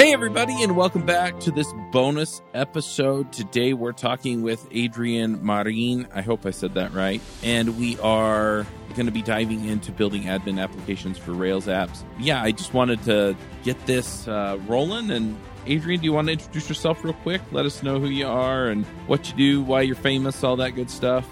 Hey, 0.00 0.14
everybody, 0.14 0.62
and 0.62 0.76
welcome 0.76 1.04
back 1.04 1.38
to 1.40 1.50
this 1.50 1.70
bonus 1.92 2.40
episode. 2.54 3.30
Today, 3.34 3.74
we're 3.74 3.92
talking 3.92 4.40
with 4.40 4.66
Adrian 4.70 5.44
Marin. 5.44 6.08
I 6.14 6.22
hope 6.22 6.46
I 6.46 6.52
said 6.52 6.72
that 6.72 6.94
right. 6.94 7.20
And 7.42 7.78
we 7.78 7.98
are 7.98 8.66
going 8.94 9.04
to 9.04 9.12
be 9.12 9.20
diving 9.20 9.66
into 9.66 9.92
building 9.92 10.22
admin 10.22 10.58
applications 10.58 11.18
for 11.18 11.32
Rails 11.32 11.66
apps. 11.66 12.02
Yeah, 12.18 12.42
I 12.42 12.50
just 12.50 12.72
wanted 12.72 13.02
to 13.02 13.36
get 13.62 13.84
this 13.84 14.26
uh, 14.26 14.58
rolling. 14.66 15.10
And 15.10 15.38
Adrian, 15.66 16.00
do 16.00 16.06
you 16.06 16.14
want 16.14 16.28
to 16.28 16.32
introduce 16.32 16.70
yourself 16.70 17.04
real 17.04 17.12
quick? 17.12 17.42
Let 17.52 17.66
us 17.66 17.82
know 17.82 18.00
who 18.00 18.08
you 18.08 18.26
are 18.26 18.68
and 18.68 18.86
what 19.06 19.28
you 19.28 19.36
do, 19.36 19.62
why 19.62 19.82
you're 19.82 19.96
famous, 19.96 20.42
all 20.42 20.56
that 20.56 20.70
good 20.70 20.90
stuff. 20.90 21.28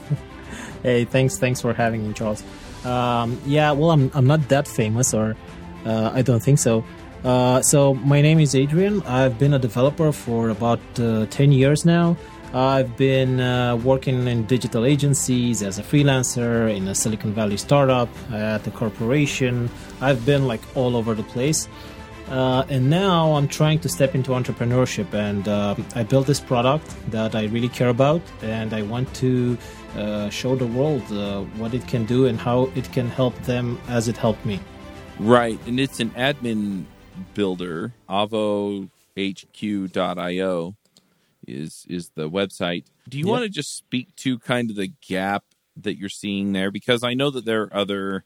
hey, 0.82 1.04
thanks, 1.04 1.36
thanks 1.36 1.60
for 1.60 1.74
having 1.74 2.08
me, 2.08 2.14
Charles. 2.14 2.42
Um, 2.86 3.38
yeah, 3.44 3.72
well, 3.72 3.90
I'm 3.90 4.10
I'm 4.14 4.26
not 4.26 4.48
that 4.48 4.66
famous, 4.66 5.12
or 5.12 5.36
uh, 5.84 6.10
I 6.14 6.22
don't 6.22 6.42
think 6.42 6.58
so. 6.58 6.84
Uh, 7.24 7.62
so 7.62 7.94
my 7.94 8.20
name 8.20 8.40
is 8.40 8.54
Adrian. 8.54 9.00
I've 9.02 9.38
been 9.38 9.54
a 9.54 9.58
developer 9.58 10.10
for 10.10 10.50
about 10.50 10.80
uh, 10.98 11.26
10 11.26 11.52
years 11.52 11.84
now. 11.84 12.16
I've 12.52 12.96
been 12.96 13.40
uh, 13.40 13.76
working 13.76 14.26
in 14.26 14.44
digital 14.44 14.84
agencies 14.84 15.62
as 15.62 15.78
a 15.78 15.82
freelancer 15.82 16.74
in 16.74 16.88
a 16.88 16.94
Silicon 16.94 17.32
Valley 17.32 17.56
startup 17.56 18.08
at 18.32 18.66
a 18.66 18.70
corporation. 18.72 19.70
I've 20.00 20.26
been 20.26 20.46
like 20.48 20.60
all 20.76 20.96
over 20.96 21.14
the 21.14 21.22
place. 21.22 21.68
Uh, 22.28 22.64
and 22.68 22.90
now 22.90 23.34
I'm 23.34 23.46
trying 23.46 23.78
to 23.80 23.88
step 23.88 24.14
into 24.14 24.30
entrepreneurship, 24.30 25.12
and 25.12 25.46
uh, 25.46 25.74
I 25.94 26.02
built 26.02 26.26
this 26.26 26.40
product 26.40 26.86
that 27.10 27.34
I 27.34 27.44
really 27.46 27.68
care 27.68 27.88
about, 27.88 28.22
and 28.42 28.72
I 28.72 28.82
want 28.82 29.12
to 29.16 29.58
uh, 29.96 30.30
show 30.30 30.56
the 30.56 30.66
world 30.66 31.02
what 31.58 31.74
it 31.74 31.86
can 31.86 32.06
do 32.06 32.26
and 32.26 32.40
how 32.40 32.70
it 32.74 32.90
can 32.92 33.08
help 33.08 33.34
them 33.42 33.78
as 33.88 34.08
it 34.08 34.16
helped 34.16 34.46
me. 34.46 34.60
Right, 35.18 35.58
and 35.66 35.78
it's 35.78 36.00
an 36.00 36.10
admin 36.10 36.86
builder. 37.34 37.94
AvoHQ.io 38.08 38.88
is 41.46 41.84
is 41.88 42.10
the 42.14 42.30
website. 42.30 42.84
Do 43.08 43.18
you 43.18 43.24
yep. 43.24 43.30
want 43.30 43.42
to 43.44 43.48
just 43.48 43.76
speak 43.76 44.14
to 44.16 44.38
kind 44.38 44.70
of 44.70 44.76
the 44.76 44.92
gap 45.06 45.44
that 45.76 45.98
you're 45.98 46.08
seeing 46.08 46.52
there? 46.52 46.70
Because 46.70 47.02
I 47.02 47.14
know 47.14 47.30
that 47.30 47.44
there 47.44 47.62
are 47.62 47.74
other 47.74 48.24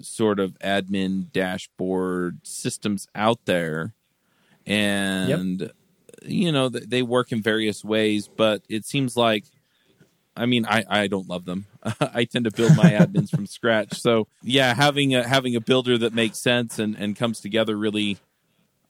sort 0.00 0.38
of 0.38 0.58
admin 0.58 1.32
dashboard 1.32 2.40
systems 2.46 3.08
out 3.14 3.46
there, 3.46 3.94
and 4.66 5.60
yep. 5.60 5.72
you 6.24 6.52
know 6.52 6.68
they 6.68 7.02
work 7.02 7.32
in 7.32 7.42
various 7.42 7.84
ways. 7.84 8.28
But 8.28 8.62
it 8.68 8.84
seems 8.84 9.16
like, 9.16 9.44
I 10.36 10.46
mean, 10.46 10.66
I 10.66 10.84
I 10.88 11.06
don't 11.06 11.28
love 11.28 11.44
them. 11.44 11.66
I 12.00 12.24
tend 12.24 12.44
to 12.44 12.50
build 12.50 12.76
my 12.76 12.84
admins 12.90 13.30
from 13.30 13.46
scratch. 13.46 13.98
So 14.00 14.28
yeah, 14.42 14.74
having 14.74 15.14
a 15.14 15.26
having 15.26 15.56
a 15.56 15.60
builder 15.60 15.98
that 15.98 16.14
makes 16.14 16.38
sense 16.38 16.78
and 16.78 16.96
and 16.96 17.16
comes 17.16 17.40
together 17.40 17.76
really, 17.76 18.18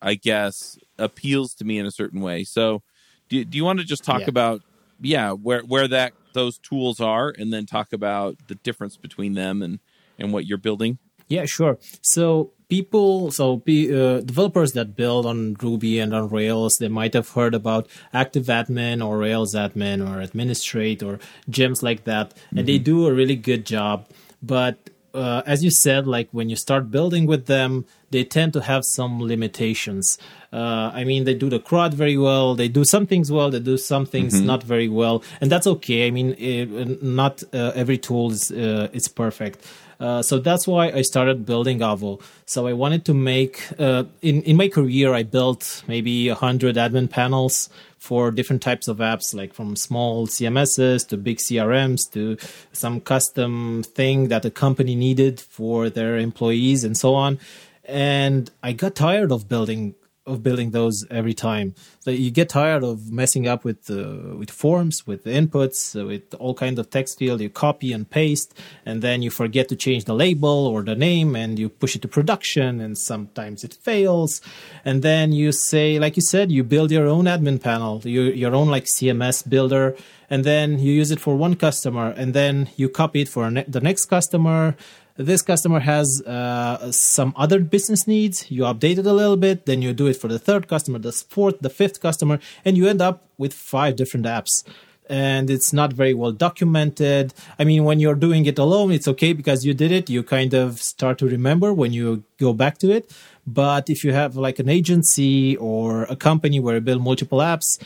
I 0.02 0.14
guess, 0.14 0.78
appeals 0.98 1.54
to 1.54 1.64
me 1.64 1.78
in 1.78 1.86
a 1.86 1.90
certain 1.90 2.20
way. 2.20 2.44
So 2.44 2.82
do 3.28 3.44
do 3.44 3.56
you 3.56 3.64
want 3.64 3.78
to 3.80 3.84
just 3.84 4.04
talk 4.04 4.22
yeah. 4.22 4.28
about 4.28 4.62
yeah 5.00 5.32
where 5.32 5.60
where 5.62 5.88
that 5.88 6.12
those 6.32 6.58
tools 6.58 7.00
are, 7.00 7.32
and 7.36 7.52
then 7.52 7.66
talk 7.66 7.92
about 7.92 8.36
the 8.48 8.56
difference 8.56 8.96
between 8.96 9.34
them 9.34 9.62
and 9.62 9.78
and 10.18 10.32
what 10.32 10.46
you're 10.46 10.58
building? 10.58 10.98
Yeah, 11.28 11.44
sure. 11.44 11.78
So 12.02 12.52
people, 12.68 13.30
so 13.30 13.54
uh, 13.54 14.20
developers 14.20 14.72
that 14.72 14.96
build 14.96 15.26
on 15.26 15.54
Ruby 15.62 15.98
and 15.98 16.14
on 16.14 16.28
Rails, 16.28 16.76
they 16.80 16.88
might 16.88 17.14
have 17.14 17.30
heard 17.30 17.54
about 17.54 17.88
Active 18.12 18.46
Admin 18.46 19.04
or 19.04 19.18
Rails 19.18 19.54
Admin 19.54 20.06
or 20.06 20.20
Administrate 20.20 21.02
or 21.02 21.18
gems 21.48 21.82
like 21.82 22.04
that, 22.04 22.30
mm-hmm. 22.30 22.58
and 22.58 22.68
they 22.68 22.76
mm-hmm. 22.76 22.84
do 22.84 23.06
a 23.06 23.12
really 23.14 23.36
good 23.36 23.66
job. 23.66 24.08
But 24.42 24.90
uh, 25.14 25.42
as 25.46 25.64
you 25.64 25.70
said, 25.70 26.06
like 26.06 26.28
when 26.30 26.48
you 26.48 26.56
start 26.56 26.90
building 26.90 27.26
with 27.26 27.46
them, 27.46 27.86
they 28.10 28.22
tend 28.22 28.52
to 28.52 28.60
have 28.60 28.84
some 28.84 29.20
limitations. 29.20 30.18
Uh, 30.52 30.90
I 30.94 31.04
mean, 31.04 31.24
they 31.24 31.34
do 31.34 31.48
the 31.48 31.58
CRUD 31.58 31.94
very 31.94 32.16
well. 32.16 32.54
They 32.54 32.68
do 32.68 32.84
some 32.84 33.06
things 33.06 33.32
well. 33.32 33.50
They 33.50 33.60
do 33.60 33.76
some 33.76 34.06
things 34.06 34.34
mm-hmm. 34.34 34.46
not 34.46 34.62
very 34.62 34.88
well, 34.88 35.22
and 35.40 35.50
that's 35.50 35.66
okay. 35.66 36.06
I 36.06 36.10
mean, 36.10 36.34
it, 36.38 37.02
not 37.02 37.42
uh, 37.52 37.72
every 37.74 37.98
tool 37.98 38.30
is 38.30 38.52
uh, 38.52 38.88
is 38.92 39.08
perfect. 39.08 39.66
Uh, 39.98 40.22
so 40.22 40.38
that's 40.38 40.66
why 40.66 40.90
I 40.90 41.02
started 41.02 41.46
building 41.46 41.78
Avo. 41.80 42.20
So 42.44 42.66
I 42.66 42.74
wanted 42.74 43.04
to 43.06 43.14
make 43.14 43.62
uh, 43.78 44.04
in 44.20 44.42
in 44.42 44.56
my 44.56 44.68
career 44.68 45.14
I 45.14 45.22
built 45.22 45.82
maybe 45.88 46.28
hundred 46.28 46.76
admin 46.76 47.08
panels 47.08 47.70
for 47.98 48.30
different 48.30 48.62
types 48.62 48.88
of 48.88 48.98
apps, 48.98 49.34
like 49.34 49.52
from 49.52 49.74
small 49.74 50.26
CMSs 50.26 51.08
to 51.08 51.16
big 51.16 51.38
CRMs 51.38 52.10
to 52.12 52.36
some 52.72 53.00
custom 53.00 53.82
thing 53.82 54.28
that 54.28 54.44
a 54.44 54.50
company 54.50 54.94
needed 54.94 55.40
for 55.40 55.90
their 55.90 56.16
employees 56.16 56.84
and 56.84 56.96
so 56.96 57.14
on. 57.14 57.38
And 57.84 58.50
I 58.62 58.72
got 58.72 58.94
tired 58.94 59.32
of 59.32 59.48
building 59.48 59.94
of 60.26 60.42
building 60.42 60.72
those 60.72 61.06
every 61.10 61.34
time. 61.34 61.74
So 62.00 62.10
you 62.10 62.30
get 62.30 62.48
tired 62.48 62.82
of 62.82 63.12
messing 63.12 63.46
up 63.46 63.64
with 63.64 63.90
uh, 63.90 64.36
with 64.36 64.50
forms, 64.50 65.06
with 65.06 65.24
inputs, 65.24 65.98
uh, 65.98 66.06
with 66.06 66.34
all 66.34 66.54
kinds 66.54 66.78
of 66.78 66.90
text 66.90 67.18
field. 67.18 67.40
You 67.40 67.50
copy 67.50 67.92
and 67.92 68.08
paste, 68.08 68.52
and 68.84 69.02
then 69.02 69.22
you 69.22 69.30
forget 69.30 69.68
to 69.68 69.76
change 69.76 70.04
the 70.04 70.14
label 70.14 70.66
or 70.66 70.82
the 70.82 70.96
name, 70.96 71.36
and 71.36 71.58
you 71.58 71.68
push 71.68 71.94
it 71.96 72.02
to 72.02 72.08
production, 72.08 72.80
and 72.80 72.98
sometimes 72.98 73.64
it 73.64 73.74
fails. 73.74 74.40
And 74.84 75.02
then 75.02 75.32
you 75.32 75.52
say, 75.52 75.98
like 75.98 76.16
you 76.16 76.22
said, 76.22 76.50
you 76.50 76.64
build 76.64 76.90
your 76.90 77.06
own 77.06 77.24
admin 77.24 77.60
panel, 77.60 78.00
your 78.04 78.32
your 78.32 78.54
own 78.54 78.68
like 78.68 78.84
CMS 78.84 79.48
builder, 79.48 79.96
and 80.28 80.44
then 80.44 80.78
you 80.78 80.92
use 80.92 81.10
it 81.10 81.20
for 81.20 81.36
one 81.36 81.54
customer, 81.54 82.08
and 82.16 82.34
then 82.34 82.68
you 82.76 82.88
copy 82.88 83.20
it 83.22 83.28
for 83.28 83.50
ne- 83.50 83.64
the 83.68 83.80
next 83.80 84.06
customer 84.06 84.76
this 85.16 85.42
customer 85.42 85.80
has 85.80 86.22
uh, 86.22 86.92
some 86.92 87.32
other 87.36 87.60
business 87.60 88.06
needs. 88.06 88.50
You 88.50 88.62
update 88.62 88.98
it 88.98 89.06
a 89.06 89.12
little 89.12 89.36
bit, 89.36 89.66
then 89.66 89.82
you 89.82 89.92
do 89.92 90.06
it 90.06 90.16
for 90.16 90.28
the 90.28 90.38
third 90.38 90.68
customer, 90.68 90.98
the 90.98 91.12
fourth, 91.12 91.60
the 91.60 91.70
fifth 91.70 92.00
customer, 92.00 92.38
and 92.64 92.76
you 92.76 92.86
end 92.86 93.00
up 93.00 93.24
with 93.38 93.54
five 93.54 93.96
different 93.96 94.26
apps. 94.26 94.64
And 95.08 95.50
it's 95.50 95.72
not 95.72 95.92
very 95.92 96.14
well 96.14 96.32
documented. 96.32 97.32
I 97.60 97.64
mean, 97.64 97.84
when 97.84 98.00
you're 98.00 98.16
doing 98.16 98.44
it 98.46 98.58
alone, 98.58 98.90
it's 98.90 99.06
okay 99.06 99.32
because 99.32 99.64
you 99.64 99.72
did 99.72 99.92
it. 99.92 100.10
You 100.10 100.24
kind 100.24 100.52
of 100.52 100.80
start 100.80 101.18
to 101.18 101.26
remember 101.26 101.72
when 101.72 101.92
you 101.92 102.24
go 102.38 102.52
back 102.52 102.78
to 102.78 102.90
it. 102.90 103.14
But 103.46 103.88
if 103.88 104.02
you 104.02 104.12
have 104.12 104.34
like 104.34 104.58
an 104.58 104.68
agency 104.68 105.56
or 105.58 106.04
a 106.04 106.16
company 106.16 106.58
where 106.58 106.74
you 106.74 106.80
build 106.80 107.02
multiple 107.02 107.38
apps, 107.38 107.80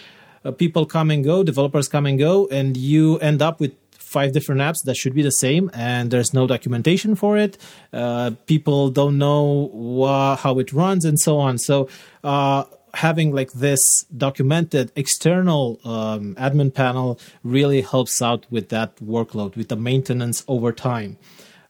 uh, 0.45 0.51
people 0.51 0.87
come 0.87 1.11
and 1.11 1.23
go, 1.23 1.43
developers 1.43 1.89
come 1.89 2.07
and 2.07 2.19
go, 2.19 2.49
and 2.49 2.75
you 2.77 3.19
end 3.19 3.43
up 3.43 3.61
with 3.61 3.75
five 4.11 4.33
different 4.33 4.61
apps 4.61 4.83
that 4.85 4.97
should 4.97 5.15
be 5.15 5.23
the 5.23 5.37
same, 5.47 5.71
and 5.73 6.11
there's 6.11 6.35
no 6.35 6.47
documentation 6.47 7.15
for 7.15 7.39
it. 7.39 7.57
Uh, 7.93 8.33
people 8.47 8.91
don't 8.91 9.17
know 9.19 9.71
wha- 9.73 10.37
how 10.37 10.59
it 10.59 10.73
runs, 10.73 11.05
and 11.05 11.19
so 11.19 11.39
on. 11.39 11.59
So, 11.59 11.89
uh, 12.25 12.65
having 12.95 13.33
like 13.33 13.53
this 13.53 13.83
documented 14.17 14.91
external 14.97 15.79
um, 15.85 16.35
admin 16.35 16.75
panel 16.75 17.21
really 17.45 17.83
helps 17.83 18.21
out 18.21 18.47
with 18.51 18.69
that 18.71 18.97
workload, 18.97 19.57
with 19.57 19.69
the 19.69 19.77
maintenance 19.77 20.43
over 20.49 20.73
time. 20.73 21.17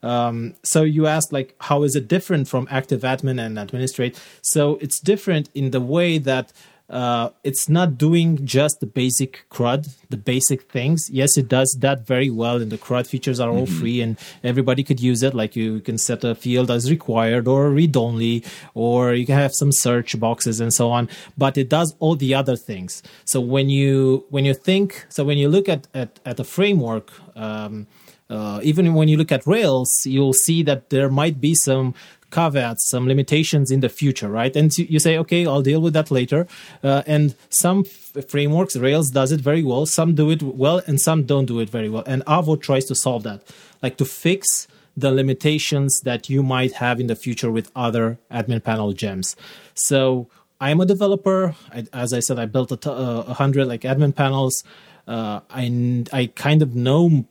Um, 0.02 0.54
so 0.62 0.82
you 0.82 1.06
asked 1.06 1.30
like 1.30 1.54
how 1.60 1.82
is 1.82 1.94
it 1.94 2.08
different 2.08 2.48
from 2.48 2.66
active 2.70 3.02
admin 3.02 3.38
and 3.38 3.58
administrate 3.58 4.18
so 4.40 4.76
it's 4.76 4.98
different 4.98 5.50
in 5.54 5.72
the 5.72 5.80
way 5.94 6.16
that 6.16 6.54
uh, 6.90 7.30
it's 7.44 7.68
not 7.68 7.96
doing 7.96 8.44
just 8.44 8.80
the 8.80 8.86
basic 8.86 9.44
CRUD, 9.48 9.88
the 10.10 10.16
basic 10.16 10.62
things. 10.62 11.08
Yes, 11.08 11.38
it 11.38 11.48
does 11.48 11.76
that 11.80 12.04
very 12.04 12.30
well, 12.30 12.60
and 12.60 12.70
the 12.72 12.78
CRUD 12.78 13.06
features 13.06 13.38
are 13.38 13.48
all 13.48 13.66
mm-hmm. 13.66 13.80
free, 13.80 14.00
and 14.00 14.18
everybody 14.42 14.82
could 14.82 15.00
use 15.00 15.22
it. 15.22 15.32
Like 15.32 15.54
you 15.54 15.80
can 15.80 15.98
set 15.98 16.24
a 16.24 16.34
field 16.34 16.68
as 16.68 16.90
required 16.90 17.46
or 17.46 17.70
read 17.70 17.96
only, 17.96 18.44
or 18.74 19.14
you 19.14 19.24
can 19.24 19.36
have 19.36 19.54
some 19.54 19.70
search 19.70 20.18
boxes 20.18 20.60
and 20.60 20.74
so 20.74 20.90
on. 20.90 21.08
But 21.38 21.56
it 21.56 21.68
does 21.68 21.94
all 22.00 22.16
the 22.16 22.34
other 22.34 22.56
things. 22.56 23.04
So 23.24 23.40
when 23.40 23.70
you 23.70 24.26
when 24.30 24.44
you 24.44 24.54
think, 24.54 25.06
so 25.10 25.22
when 25.24 25.38
you 25.38 25.48
look 25.48 25.68
at 25.68 25.86
at, 25.94 26.18
at 26.24 26.40
a 26.40 26.44
framework. 26.44 27.12
Um, 27.36 27.86
uh, 28.28 28.60
even 28.62 28.94
when 28.94 29.08
you 29.08 29.16
look 29.16 29.32
at 29.32 29.44
Rails, 29.44 29.90
you'll 30.04 30.32
see 30.32 30.62
that 30.62 30.90
there 30.90 31.10
might 31.10 31.40
be 31.40 31.52
some 31.52 31.94
caveats, 32.30 32.88
some 32.88 33.06
limitations 33.06 33.70
in 33.70 33.80
the 33.80 33.88
future, 33.88 34.28
right? 34.28 34.54
And 34.54 34.76
you 34.76 34.98
say, 34.98 35.18
okay, 35.18 35.46
I'll 35.46 35.62
deal 35.62 35.80
with 35.80 35.92
that 35.94 36.10
later. 36.10 36.46
Uh, 36.82 37.02
and 37.06 37.34
some 37.48 37.84
f- 37.86 38.28
frameworks, 38.28 38.76
Rails 38.76 39.10
does 39.10 39.32
it 39.32 39.40
very 39.40 39.62
well. 39.62 39.86
Some 39.86 40.14
do 40.14 40.30
it 40.30 40.42
well, 40.42 40.82
and 40.86 41.00
some 41.00 41.24
don't 41.24 41.46
do 41.46 41.60
it 41.60 41.70
very 41.70 41.88
well. 41.88 42.04
And 42.06 42.24
Avo 42.26 42.60
tries 42.60 42.84
to 42.86 42.94
solve 42.94 43.22
that, 43.24 43.42
like 43.82 43.96
to 43.98 44.04
fix 44.04 44.66
the 44.96 45.10
limitations 45.12 46.00
that 46.00 46.28
you 46.28 46.42
might 46.42 46.74
have 46.74 47.00
in 47.00 47.06
the 47.06 47.16
future 47.16 47.50
with 47.50 47.70
other 47.74 48.18
admin 48.30 48.62
panel 48.62 48.92
gems. 48.92 49.36
So 49.74 50.28
I'm 50.60 50.80
a 50.80 50.86
developer. 50.86 51.54
I, 51.72 51.86
as 51.92 52.12
I 52.12 52.20
said, 52.20 52.38
I 52.38 52.46
built 52.46 52.72
a, 52.72 52.76
t- 52.76 52.90
uh, 52.90 53.22
hundred 53.34 53.66
like 53.66 53.82
admin 53.82 54.14
panels. 54.14 54.62
Uh, 55.06 55.40
I 55.50 56.04
I 56.12 56.26
kind 56.34 56.62
of 56.62 56.74
know 56.74 57.24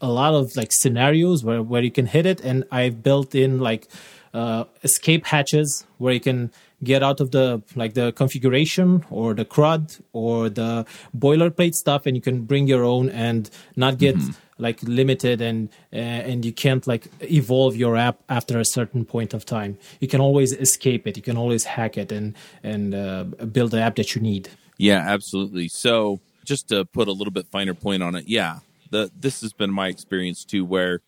a 0.00 0.08
lot 0.08 0.34
of 0.34 0.54
like 0.56 0.72
scenarios 0.72 1.42
where 1.44 1.62
where 1.62 1.82
you 1.82 1.90
can 1.90 2.06
hit 2.06 2.26
it, 2.26 2.40
and 2.40 2.64
I've 2.70 3.02
built 3.02 3.34
in 3.34 3.60
like 3.60 3.88
uh, 4.34 4.64
escape 4.82 5.26
hatches 5.26 5.86
where 5.98 6.12
you 6.12 6.20
can 6.20 6.50
get 6.84 7.02
out 7.02 7.20
of 7.20 7.30
the 7.30 7.62
like 7.74 7.94
the 7.94 8.12
configuration 8.12 9.04
or 9.10 9.34
the 9.34 9.44
CRUD 9.44 10.00
or 10.12 10.48
the 10.48 10.86
boilerplate 11.16 11.74
stuff, 11.74 12.06
and 12.06 12.16
you 12.16 12.22
can 12.22 12.42
bring 12.42 12.66
your 12.66 12.84
own 12.84 13.08
and 13.08 13.50
not 13.76 13.98
get 13.98 14.16
mm-hmm. 14.16 14.32
like 14.58 14.82
limited 14.82 15.40
and 15.40 15.68
uh, 15.92 15.96
and 15.96 16.44
you 16.44 16.52
can't 16.52 16.86
like 16.86 17.08
evolve 17.22 17.76
your 17.76 17.96
app 17.96 18.22
after 18.28 18.58
a 18.58 18.64
certain 18.64 19.04
point 19.04 19.32
of 19.34 19.44
time. 19.44 19.78
You 20.00 20.08
can 20.08 20.20
always 20.20 20.52
escape 20.52 21.06
it. 21.06 21.16
You 21.16 21.22
can 21.22 21.36
always 21.36 21.64
hack 21.64 21.96
it 21.96 22.12
and 22.12 22.34
and 22.62 22.94
uh, 22.94 23.24
build 23.24 23.70
the 23.70 23.80
app 23.80 23.96
that 23.96 24.14
you 24.14 24.20
need. 24.20 24.50
Yeah, 24.78 24.98
absolutely. 24.98 25.68
So 25.68 26.20
just 26.44 26.68
to 26.68 26.84
put 26.84 27.08
a 27.08 27.12
little 27.12 27.32
bit 27.32 27.46
finer 27.46 27.74
point 27.74 28.02
on 28.02 28.14
it, 28.14 28.28
yeah, 28.28 28.58
the 28.90 29.10
this 29.18 29.40
has 29.40 29.52
been 29.52 29.72
my 29.72 29.88
experience 29.88 30.44
too, 30.44 30.64
where 30.64 31.00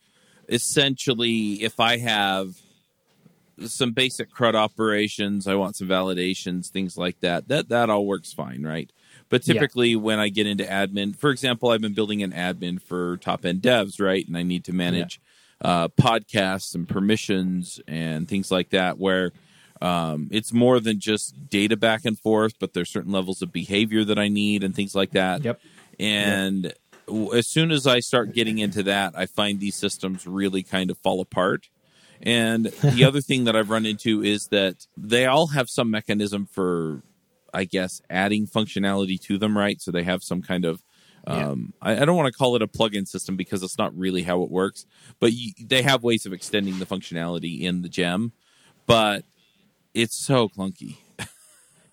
essentially 0.48 1.62
if 1.62 1.78
I 1.78 1.98
have 1.98 2.54
some 3.66 3.92
basic 3.92 4.30
CRUD 4.30 4.54
operations, 4.54 5.46
I 5.46 5.54
want 5.54 5.76
some 5.76 5.88
validations, 5.88 6.68
things 6.68 6.96
like 6.96 7.20
that. 7.20 7.48
That 7.48 7.68
that 7.68 7.90
all 7.90 8.06
works 8.06 8.32
fine, 8.32 8.62
right? 8.62 8.90
But 9.28 9.42
typically, 9.42 9.90
yeah. 9.90 9.96
when 9.96 10.18
I 10.18 10.28
get 10.28 10.46
into 10.46 10.64
admin, 10.64 11.14
for 11.14 11.30
example, 11.30 11.70
I've 11.70 11.80
been 11.82 11.94
building 11.94 12.22
an 12.22 12.32
admin 12.32 12.80
for 12.80 13.18
top 13.18 13.44
end 13.44 13.60
devs, 13.60 14.00
right? 14.00 14.26
And 14.26 14.36
I 14.36 14.42
need 14.42 14.64
to 14.64 14.72
manage 14.72 15.20
yeah. 15.62 15.68
uh, 15.68 15.88
podcasts 15.88 16.74
and 16.74 16.88
permissions 16.88 17.80
and 17.86 18.26
things 18.26 18.50
like 18.50 18.70
that, 18.70 18.98
where 18.98 19.32
um, 19.82 20.28
it's 20.30 20.52
more 20.52 20.80
than 20.80 20.98
just 20.98 21.50
data 21.50 21.76
back 21.76 22.04
and 22.04 22.18
forth, 22.18 22.54
but 22.58 22.72
there's 22.72 22.90
certain 22.90 23.12
levels 23.12 23.42
of 23.42 23.52
behavior 23.52 24.04
that 24.04 24.18
I 24.18 24.28
need 24.28 24.64
and 24.64 24.74
things 24.74 24.94
like 24.94 25.10
that. 25.10 25.44
Yep. 25.44 25.60
And 26.00 26.74
yep. 27.08 27.34
as 27.34 27.46
soon 27.48 27.70
as 27.70 27.86
I 27.86 28.00
start 28.00 28.32
getting 28.32 28.58
into 28.58 28.82
that, 28.84 29.12
I 29.16 29.26
find 29.26 29.60
these 29.60 29.74
systems 29.74 30.26
really 30.26 30.62
kind 30.62 30.90
of 30.90 30.98
fall 30.98 31.20
apart. 31.20 31.68
And 32.22 32.66
the 32.66 33.04
other 33.04 33.20
thing 33.20 33.44
that 33.44 33.56
I've 33.56 33.70
run 33.70 33.86
into 33.86 34.22
is 34.22 34.48
that 34.48 34.86
they 34.96 35.26
all 35.26 35.48
have 35.48 35.68
some 35.70 35.90
mechanism 35.90 36.46
for 36.46 37.02
I 37.52 37.64
guess, 37.64 38.02
adding 38.10 38.46
functionality 38.46 39.20
to 39.22 39.38
them, 39.38 39.56
right? 39.56 39.80
So 39.80 39.90
they 39.90 40.02
have 40.02 40.22
some 40.22 40.42
kind 40.42 40.64
of 40.64 40.82
um, 41.26 41.74
yeah. 41.82 41.90
I, 41.90 42.02
I, 42.02 42.04
don't 42.04 42.16
want 42.16 42.32
to 42.32 42.38
call 42.38 42.56
it 42.56 42.62
a 42.62 42.68
plug-in 42.68 43.04
system 43.04 43.36
because 43.36 43.62
it's 43.62 43.76
not 43.76 43.96
really 43.98 44.22
how 44.22 44.42
it 44.44 44.50
works, 44.50 44.86
but 45.18 45.32
you, 45.32 45.52
they 45.60 45.82
have 45.82 46.02
ways 46.02 46.24
of 46.24 46.32
extending 46.32 46.78
the 46.78 46.86
functionality 46.86 47.60
in 47.60 47.82
the 47.82 47.88
gem, 47.88 48.32
but 48.86 49.24
it's 49.92 50.16
so 50.16 50.48
clunky. 50.48 50.96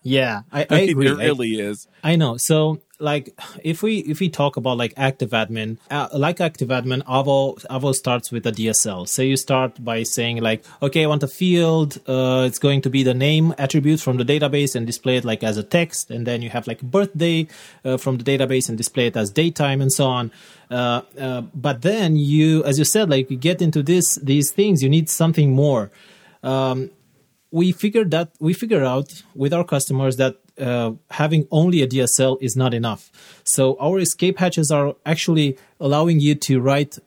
Yeah, 0.06 0.42
I, 0.52 0.60
I, 0.62 0.66
I 0.70 0.78
agree. 0.80 1.08
It 1.08 1.16
really 1.16 1.60
I, 1.60 1.64
is. 1.70 1.88
I 2.04 2.16
know. 2.16 2.36
So 2.38 2.80
like 2.98 3.38
if 3.62 3.82
we 3.82 3.98
if 3.98 4.20
we 4.20 4.28
talk 4.28 4.56
about 4.56 4.78
like 4.78 4.94
active 4.96 5.30
admin 5.30 5.76
uh, 5.90 6.08
like 6.14 6.40
active 6.40 6.68
admin 6.68 7.02
avo 7.02 7.62
avo 7.66 7.94
starts 7.94 8.32
with 8.32 8.46
a 8.46 8.52
dsl 8.52 9.06
so 9.06 9.20
you 9.20 9.36
start 9.36 9.84
by 9.84 10.02
saying 10.02 10.38
like 10.38 10.64
okay 10.80 11.04
i 11.04 11.06
want 11.06 11.22
a 11.22 11.28
field 11.28 11.98
uh, 12.08 12.44
it's 12.46 12.58
going 12.58 12.80
to 12.80 12.88
be 12.88 13.02
the 13.02 13.12
name 13.12 13.54
attribute 13.58 14.00
from 14.00 14.16
the 14.16 14.24
database 14.24 14.74
and 14.74 14.86
display 14.86 15.18
it 15.18 15.26
like 15.26 15.44
as 15.44 15.58
a 15.58 15.62
text 15.62 16.10
and 16.10 16.26
then 16.26 16.40
you 16.40 16.48
have 16.48 16.66
like 16.66 16.80
birthday 16.80 17.46
uh, 17.84 17.98
from 17.98 18.16
the 18.16 18.24
database 18.24 18.66
and 18.70 18.78
display 18.78 19.08
it 19.08 19.16
as 19.16 19.30
daytime 19.30 19.82
and 19.82 19.92
so 19.92 20.06
on 20.06 20.32
uh, 20.70 21.02
uh, 21.20 21.42
but 21.54 21.82
then 21.82 22.16
you 22.16 22.64
as 22.64 22.78
you 22.78 22.84
said 22.86 23.10
like 23.10 23.30
you 23.30 23.36
get 23.36 23.60
into 23.60 23.82
this 23.82 24.14
these 24.22 24.50
things 24.50 24.82
you 24.82 24.88
need 24.88 25.10
something 25.10 25.52
more 25.52 25.90
um, 26.42 26.90
we 27.56 27.72
figured 27.72 28.10
that 28.10 28.28
we 28.38 28.52
figured 28.52 28.82
out 28.82 29.08
with 29.34 29.52
our 29.54 29.64
customers 29.64 30.14
that 30.22 30.34
uh, 30.58 30.92
having 31.10 31.42
only 31.50 31.78
a 31.80 31.88
DSL 31.88 32.36
is 32.42 32.54
not 32.54 32.74
enough. 32.74 33.02
So 33.44 33.62
our 33.80 33.98
escape 33.98 34.38
hatches 34.38 34.70
are 34.70 34.94
actually 35.06 35.56
allowing 35.80 36.20
you 36.20 36.34
to 36.46 36.60
write 36.60 36.98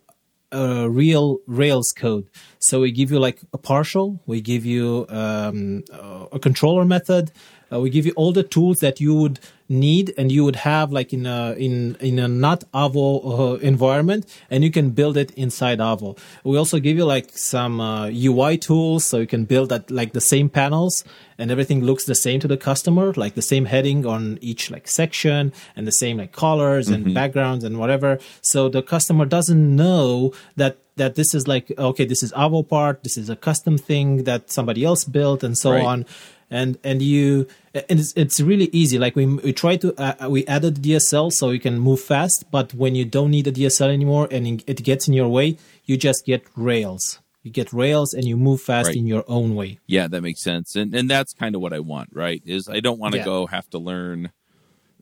a 0.51 0.89
real 0.89 1.37
Rails 1.45 1.93
code. 1.95 2.25
So 2.57 2.81
we 2.81 2.91
give 2.91 3.11
you 3.11 3.19
like 3.19 3.39
a 3.53 3.59
partial, 3.59 4.19
we 4.25 4.41
give 4.41 4.65
you 4.65 5.05
um, 5.09 5.83
a 6.31 6.39
controller 6.39 6.83
method, 6.83 7.31
uh, 7.71 7.79
we 7.79 7.89
give 7.89 8.05
you 8.05 8.13
all 8.15 8.31
the 8.31 8.43
tools 8.43 8.79
that 8.79 8.99
you 8.99 9.13
would 9.15 9.39
need 9.69 10.11
and 10.17 10.31
you 10.31 10.43
would 10.43 10.55
have 10.55 10.91
like 10.91 11.13
in 11.13 11.27
a 11.27 11.53
in 11.53 11.95
in 11.99 12.17
a 12.17 12.27
not 12.27 12.63
avo 12.73 13.21
uh, 13.23 13.53
environment 13.59 14.25
and 14.49 14.63
you 14.63 14.71
can 14.71 14.89
build 14.89 15.15
it 15.15 15.29
inside 15.31 15.77
avo 15.77 16.17
we 16.43 16.57
also 16.57 16.79
give 16.79 16.97
you 16.97 17.05
like 17.05 17.29
some 17.37 17.79
uh, 17.79 18.07
ui 18.07 18.57
tools 18.57 19.05
so 19.05 19.19
you 19.19 19.27
can 19.27 19.45
build 19.45 19.69
that 19.69 19.91
like 19.91 20.13
the 20.13 20.21
same 20.21 20.49
panels 20.49 21.03
and 21.37 21.51
everything 21.51 21.83
looks 21.83 22.05
the 22.05 22.15
same 22.15 22.39
to 22.39 22.47
the 22.47 22.57
customer 22.57 23.13
like 23.13 23.35
the 23.35 23.43
same 23.43 23.65
heading 23.65 24.07
on 24.07 24.39
each 24.41 24.71
like 24.71 24.87
section 24.87 25.53
and 25.75 25.85
the 25.85 25.91
same 25.91 26.17
like 26.17 26.31
colors 26.31 26.87
mm-hmm. 26.89 27.05
and 27.05 27.13
backgrounds 27.13 27.63
and 27.63 27.77
whatever 27.77 28.17
so 28.41 28.69
the 28.69 28.81
customer 28.81 29.25
doesn't 29.25 29.75
know 29.75 30.33
that 30.55 30.77
that 30.95 31.13
this 31.13 31.35
is 31.35 31.47
like 31.47 31.71
okay 31.77 32.05
this 32.05 32.23
is 32.23 32.31
avo 32.33 32.67
part 32.67 33.03
this 33.03 33.17
is 33.17 33.29
a 33.29 33.35
custom 33.35 33.77
thing 33.77 34.23
that 34.23 34.49
somebody 34.49 34.83
else 34.83 35.03
built 35.05 35.43
and 35.43 35.55
so 35.55 35.73
right. 35.73 35.85
on 35.85 36.05
and 36.49 36.77
and 36.83 37.01
you 37.01 37.47
and 37.73 37.99
it's, 37.99 38.13
it's 38.13 38.39
really 38.41 38.69
easy 38.71 38.97
like 38.97 39.15
we 39.15 39.25
we 39.25 39.53
try 39.53 39.75
to 39.75 39.93
uh, 40.01 40.29
we 40.29 40.45
added 40.47 40.75
dsl 40.75 41.31
so 41.31 41.49
you 41.49 41.59
can 41.59 41.79
move 41.79 41.99
fast 41.99 42.45
but 42.51 42.73
when 42.73 42.95
you 42.95 43.05
don't 43.05 43.31
need 43.31 43.47
a 43.47 43.51
dsl 43.51 43.91
anymore 43.91 44.27
and 44.31 44.63
it 44.65 44.83
gets 44.83 45.07
in 45.07 45.13
your 45.13 45.27
way 45.29 45.57
you 45.85 45.97
just 45.97 46.25
get 46.25 46.43
rails 46.55 47.19
you 47.43 47.51
get 47.51 47.71
rails 47.71 48.13
and 48.13 48.25
you 48.25 48.35
move 48.35 48.61
fast 48.61 48.87
right. 48.87 48.95
in 48.95 49.07
your 49.07 49.23
own 49.27 49.55
way 49.55 49.79
yeah 49.87 50.07
that 50.07 50.21
makes 50.21 50.41
sense 50.41 50.75
and 50.75 50.93
and 50.93 51.09
that's 51.09 51.33
kind 51.33 51.55
of 51.55 51.61
what 51.61 51.73
i 51.73 51.79
want 51.79 52.09
right 52.13 52.41
is 52.45 52.67
i 52.67 52.79
don't 52.79 52.99
want 52.99 53.13
to 53.13 53.19
yeah. 53.19 53.25
go 53.25 53.45
have 53.45 53.69
to 53.69 53.77
learn 53.77 54.31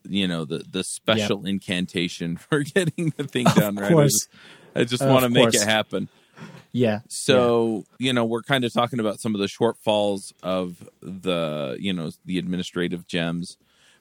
you 0.04 0.28
know 0.28 0.46
the 0.46 0.64
the 0.70 0.84
special 0.84 1.42
yep. 1.44 1.50
incantation 1.50 2.38
for 2.50 2.64
getting 2.64 3.14
the 3.18 3.24
thing 3.24 3.46
done 3.56 3.78
of 3.78 3.84
right 3.84 3.92
course. 3.92 4.28
i 4.76 4.82
just, 4.82 4.92
just 4.92 5.04
uh, 5.04 5.08
want 5.08 5.24
to 5.24 5.30
make 5.30 5.44
course. 5.44 5.62
it 5.62 5.68
happen 5.68 6.10
yeah. 6.72 7.00
So, 7.08 7.86
yeah. 8.00 8.08
you 8.08 8.14
know, 8.14 8.26
we're 8.26 8.42
kind 8.42 8.64
of 8.64 8.74
talking 8.74 9.00
about 9.00 9.20
some 9.20 9.36
of 9.36 9.42
the 9.42 9.48
shortfalls 9.48 10.34
of 10.44 10.88
the, 11.02 11.78
you 11.80 11.94
know, 11.94 12.12
the 12.26 12.38
administrative 12.38 13.08
gems. 13.08 13.58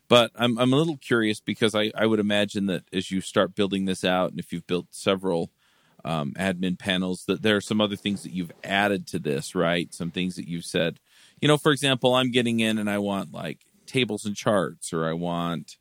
But 0.09 0.31
I'm 0.37 0.59
I'm 0.59 0.73
a 0.73 0.77
little 0.77 0.99
curious 0.99 1.41
because 1.41 1.75
I, 1.75 1.91
I 1.95 2.07
would 2.07 2.21
imagine 2.21 2.67
that 2.67 2.85
as 2.93 3.11
you 3.11 3.21
start 3.21 3.57
building 3.57 3.87
this 3.87 4.05
out 4.05 4.31
and 4.31 4.39
if 4.39 4.53
you've 4.53 4.67
built 4.67 4.87
several 4.91 5.51
um, 6.05 6.33
admin 6.39 6.79
panels, 6.79 7.25
that 7.27 7.43
there 7.43 7.57
are 7.57 7.61
some 7.61 7.81
other 7.81 7.97
things 7.97 8.23
that 8.23 8.33
you've 8.33 8.53
added 8.63 9.09
to 9.09 9.19
this, 9.19 9.57
right? 9.57 9.93
Some 9.93 10.13
things 10.13 10.37
that 10.37 10.47
you've 10.47 10.65
said. 10.65 11.01
You 11.41 11.49
know, 11.49 11.57
for 11.57 11.73
example, 11.73 12.15
I'm 12.15 12.31
getting 12.31 12.61
in 12.61 12.79
and 12.79 12.89
I 12.89 12.99
want 12.99 13.33
like 13.33 13.67
tables 13.87 14.25
and 14.25 14.37
charts 14.37 14.93
or 14.93 15.09
I 15.09 15.13
want 15.13 15.77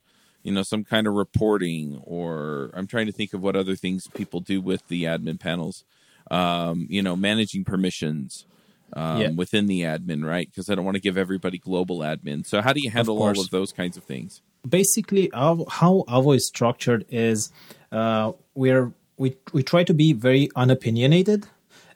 you 0.46 0.52
know 0.52 0.64
some 0.64 0.84
kind 0.84 1.08
of 1.08 1.14
reporting 1.16 2.00
or 2.04 2.70
i'm 2.76 2.86
trying 2.88 3.08
to 3.08 3.12
think 3.12 3.34
of 3.34 3.42
what 3.42 3.56
other 3.56 3.76
things 3.76 4.08
people 4.14 4.40
do 4.40 4.62
with 4.62 4.88
the 4.88 5.04
admin 5.04 5.40
panels 5.40 5.84
um, 6.32 6.88
you 6.90 7.02
know, 7.02 7.16
managing 7.16 7.64
permissions 7.64 8.46
um, 8.94 9.22
yeah. 9.22 9.30
within 9.30 9.68
the 9.68 9.82
admin, 9.82 10.26
right? 10.26 10.50
Because 10.50 10.70
I 10.70 10.76
don't 10.76 10.86
want 10.86 10.96
to 10.96 11.02
give 11.02 11.18
everybody 11.18 11.58
global 11.58 12.00
admin. 12.00 12.46
So 12.46 12.62
how 12.62 12.74
do 12.74 12.82
you 12.82 12.90
handle 12.90 13.22
all 13.22 13.40
of 13.40 13.50
those 13.50 13.72
kinds 13.72 13.98
of 13.98 14.04
things? 14.04 14.42
Basically, 14.68 15.30
how 15.34 16.04
Avo 16.08 16.36
is 16.36 16.48
structured 16.48 17.06
is 17.10 17.52
uh, 17.92 18.32
we're 18.56 18.94
we 19.18 19.38
we 19.54 19.64
try 19.64 19.84
to 19.84 19.94
be 19.94 20.14
very 20.14 20.50
unopinionated 20.56 21.48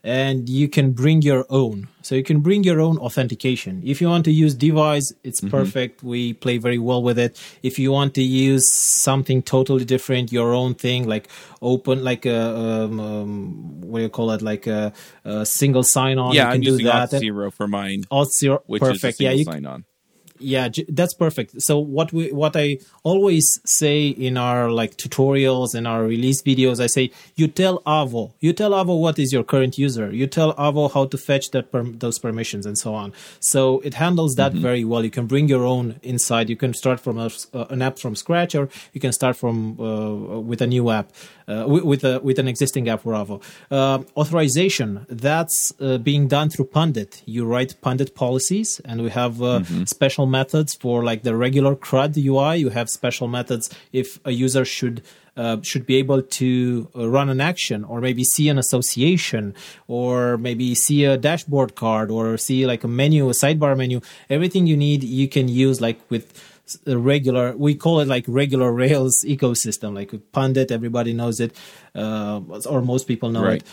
and 0.03 0.47
you 0.47 0.69
can 0.69 0.91
bring 0.91 1.21
your 1.21 1.45
own. 1.49 1.87
So 2.01 2.15
you 2.15 2.23
can 2.23 2.39
bring 2.39 2.63
your 2.63 2.79
own 2.79 2.97
authentication. 2.97 3.81
If 3.85 3.99
you 4.01 4.07
want 4.07 4.25
to 4.25 4.31
use 4.31 4.55
Devise, 4.55 5.11
it's 5.23 5.41
mm-hmm. 5.41 5.49
perfect. 5.49 6.01
We 6.01 6.33
play 6.33 6.57
very 6.57 6.77
well 6.77 7.03
with 7.03 7.19
it. 7.19 7.39
If 7.61 7.77
you 7.77 7.91
want 7.91 8.13
to 8.15 8.23
use 8.23 8.63
something 8.71 9.41
totally 9.43 9.85
different, 9.85 10.31
your 10.31 10.53
own 10.53 10.75
thing, 10.75 11.07
like 11.07 11.27
open, 11.61 12.03
like 12.03 12.25
a 12.25 12.39
um, 12.39 12.99
um, 12.99 13.81
what 13.81 13.99
do 13.99 14.03
you 14.03 14.09
call 14.09 14.31
it, 14.31 14.41
like 14.41 14.67
a, 14.67 14.93
a 15.25 15.45
single 15.45 15.83
sign 15.83 16.17
on. 16.17 16.33
Yeah, 16.33 16.43
you 16.43 16.45
can 16.45 16.55
I'm 16.55 16.61
do 16.61 16.71
using 16.71 16.85
that. 16.85 17.09
Auth0 17.09 17.53
for 17.53 17.67
mine. 17.67 18.03
Auth0, 18.11 18.61
which 18.65 18.81
perfect. 18.81 19.15
Is 19.15 19.19
a 19.19 19.23
yeah, 19.23 19.31
you 19.31 19.43
sign 19.43 19.65
on 19.65 19.85
yeah 20.39 20.69
that's 20.88 21.13
perfect. 21.13 21.62
So 21.62 21.77
what 21.77 22.12
we 22.13 22.31
what 22.31 22.55
i 22.55 22.77
always 23.03 23.60
say 23.65 24.08
in 24.08 24.38
our 24.38 24.72
like 24.72 24.98
tutorials 24.98 25.74
and 25.74 25.88
our 25.88 26.03
release 26.03 26.41
videos 26.41 26.79
i 26.79 26.88
say 26.88 27.12
you 27.36 27.48
tell 27.48 27.81
avo. 27.81 28.31
You 28.39 28.53
tell 28.53 28.72
avo 28.72 29.00
what 29.00 29.19
is 29.19 29.31
your 29.31 29.43
current 29.43 29.77
user. 29.77 30.12
You 30.12 30.27
tell 30.27 30.53
avo 30.55 30.91
how 30.91 31.05
to 31.05 31.17
fetch 31.17 31.51
that 31.51 31.72
per- 31.72 31.84
those 31.84 32.19
permissions 32.19 32.65
and 32.65 32.77
so 32.77 32.93
on. 32.93 33.13
So 33.39 33.79
it 33.81 33.93
handles 33.96 34.36
that 34.36 34.51
mm-hmm. 34.51 34.62
very 34.62 34.84
well. 34.86 35.03
You 35.03 35.12
can 35.12 35.27
bring 35.27 35.48
your 35.48 35.65
own 35.65 36.00
inside. 36.03 36.50
You 36.50 36.55
can 36.55 36.74
start 36.74 37.00
from 37.00 37.17
a, 37.17 37.29
uh, 37.53 37.65
an 37.69 37.81
app 37.81 38.00
from 38.00 38.15
scratch 38.15 38.55
or 38.55 38.69
you 38.93 39.01
can 39.01 39.12
start 39.12 39.36
from 39.36 39.79
uh, 39.79 40.39
with 40.39 40.62
a 40.62 40.67
new 40.67 40.89
app 40.89 41.12
uh, 41.48 41.65
with 41.67 42.03
a 42.03 42.19
with 42.19 42.39
an 42.39 42.48
existing 42.48 42.88
app 42.89 43.01
for 43.01 43.13
avo. 43.13 43.41
Uh, 43.72 44.00
authorization 44.15 45.05
that's 45.10 45.74
uh, 45.79 45.98
being 45.98 46.27
done 46.27 46.50
through 46.50 46.65
pundit 46.65 47.22
you 47.25 47.46
write 47.46 47.79
pundit 47.81 48.15
policies 48.15 48.79
and 48.86 49.01
we 49.01 49.10
have 49.10 49.41
uh, 49.41 49.60
mm-hmm. 49.60 49.84
special 49.86 50.25
methods 50.29 50.75
for 50.75 51.03
like 51.03 51.24
the 51.24 51.36
regular 51.36 51.75
CRUD 51.75 52.17
UI. 52.17 52.57
You 52.57 52.69
have 52.69 52.89
special 52.89 53.27
methods 53.27 53.69
if 53.91 54.19
a 54.24 54.31
user 54.31 54.63
should 54.63 55.01
uh, 55.36 55.62
should 55.62 55.86
be 55.86 55.95
able 55.95 56.21
to 56.21 56.89
uh, 56.95 57.07
run 57.09 57.29
an 57.29 57.39
action 57.39 57.86
or 57.86 58.01
maybe 58.01 58.24
see 58.25 58.50
an 58.50 58.57
association 58.57 59.55
or 59.88 60.38
maybe 60.38 60.75
see 60.75 61.05
a 61.05 61.17
dashboard 61.17 61.75
card 61.75 62.12
or 62.12 62.38
see 62.38 62.65
like 62.65 62.83
a 62.83 62.88
menu, 62.88 63.29
a 63.29 63.31
sidebar 63.31 63.77
menu. 63.77 64.01
Everything 64.29 64.67
you 64.67 64.75
need, 64.75 65.01
you 65.01 65.29
can 65.29 65.48
use 65.48 65.79
like 65.79 66.00
with 66.09 66.33
regular 66.86 67.55
we 67.57 67.74
call 67.74 68.00
it 68.00 68.07
like 68.07 68.24
regular 68.27 68.71
rails 68.83 69.24
ecosystem 69.27 69.95
like 69.95 70.13
pundit 70.31 70.71
everybody 70.71 71.13
knows 71.13 71.39
it 71.39 71.55
uh, 71.95 72.39
or 72.69 72.83
most 72.83 73.07
people 73.07 73.31
know 73.31 73.43
right. 73.43 73.63
it 73.63 73.67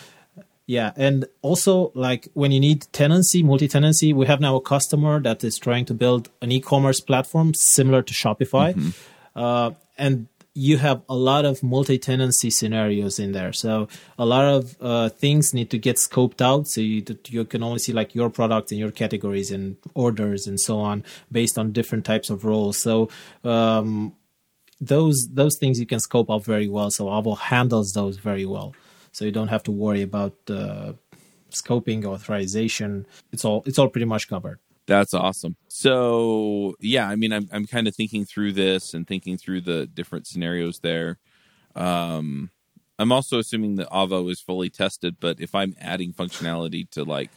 yeah, 0.67 0.93
and 0.97 1.27
also 1.43 1.93
like 1.95 2.29
when 2.35 2.51
you 2.51 2.59
need 2.59 2.87
tenancy, 2.93 3.43
multi-tenancy, 3.43 4.13
we 4.13 4.27
have 4.27 4.41
now 4.41 4.57
a 4.57 4.61
customer 4.61 5.21
that 5.21 5.45
is 5.45 5.59
trying 5.59 5.85
to 5.87 5.95
build 5.95 6.29
an 6.43 6.51
e-commerce 6.51 7.01
platform 7.01 7.55
similar 7.55 8.03
to 8.03 8.13
Shopify, 8.13 8.75
mm-hmm. 8.75 8.91
uh, 9.39 9.71
and 9.97 10.27
you 10.55 10.79
have 10.79 11.03
a 11.09 11.15
lot 11.15 11.45
of 11.45 11.63
multi-tenancy 11.63 12.49
scenarios 12.49 13.19
in 13.19 13.33
there. 13.33 13.53
So 13.53 13.89
a 14.19 14.25
lot 14.25 14.47
of 14.47 14.77
uh, 14.81 15.11
things 15.11 15.53
need 15.53 15.71
to 15.71 15.79
get 15.79 15.97
scoped 15.97 16.41
out. 16.41 16.67
So 16.67 16.81
you 16.81 17.05
you 17.29 17.45
can 17.45 17.63
only 17.63 17.79
see 17.79 17.93
like 17.93 18.15
your 18.15 18.31
product 18.31 18.73
and 18.73 18.81
your 18.81 18.91
categories 18.91 19.51
and 19.51 19.77
orders 19.95 20.47
and 20.47 20.59
so 20.59 20.79
on 20.79 21.05
based 21.31 21.59
on 21.59 21.73
different 21.73 22.07
types 22.07 22.31
of 22.31 22.45
roles. 22.45 22.79
So 22.81 23.11
um, 23.45 24.15
those 24.81 25.29
those 25.31 25.59
things 25.59 25.79
you 25.79 25.87
can 25.87 26.01
scope 26.01 26.31
out 26.31 26.45
very 26.45 26.69
well. 26.69 26.91
So 26.91 27.05
Avo 27.07 27.39
handles 27.39 27.93
those 27.93 28.17
very 28.17 28.47
well. 28.47 28.75
So 29.17 29.25
you 29.25 29.33
don't 29.33 29.49
have 29.49 29.63
to 29.63 29.73
worry 29.73 30.03
about 30.03 30.35
uh, 30.51 30.93
scoping 31.51 32.05
authorization. 32.05 33.07
It's 33.33 33.47
all 33.47 33.63
it's 33.65 33.79
all 33.79 33.89
pretty 33.89 34.05
much 34.05 34.29
covered. 34.29 34.59
That's 34.87 35.15
awesome. 35.15 35.57
So 35.69 36.75
yeah, 36.81 37.09
I 37.09 37.17
mean, 37.17 37.33
I'm 37.33 37.49
I'm 37.51 37.67
kind 37.67 37.89
of 37.89 37.97
thinking 37.97 38.27
through 38.27 38.53
this 38.53 38.93
and 38.93 39.09
thinking 39.09 39.39
through 39.39 39.63
the 39.63 39.87
different 39.87 40.27
scenarios 40.27 40.81
there. 40.81 41.17
Um, 41.75 42.51
I'm 42.99 43.11
also 43.11 43.39
assuming 43.39 43.77
that 43.77 43.89
Avo 43.89 44.31
is 44.31 44.43
fully 44.43 44.69
tested, 44.69 45.17
but 45.19 45.41
if 45.41 45.55
I'm 45.55 45.75
adding 45.81 46.13
functionality 46.13 46.91
to 46.91 47.03
like 47.03 47.31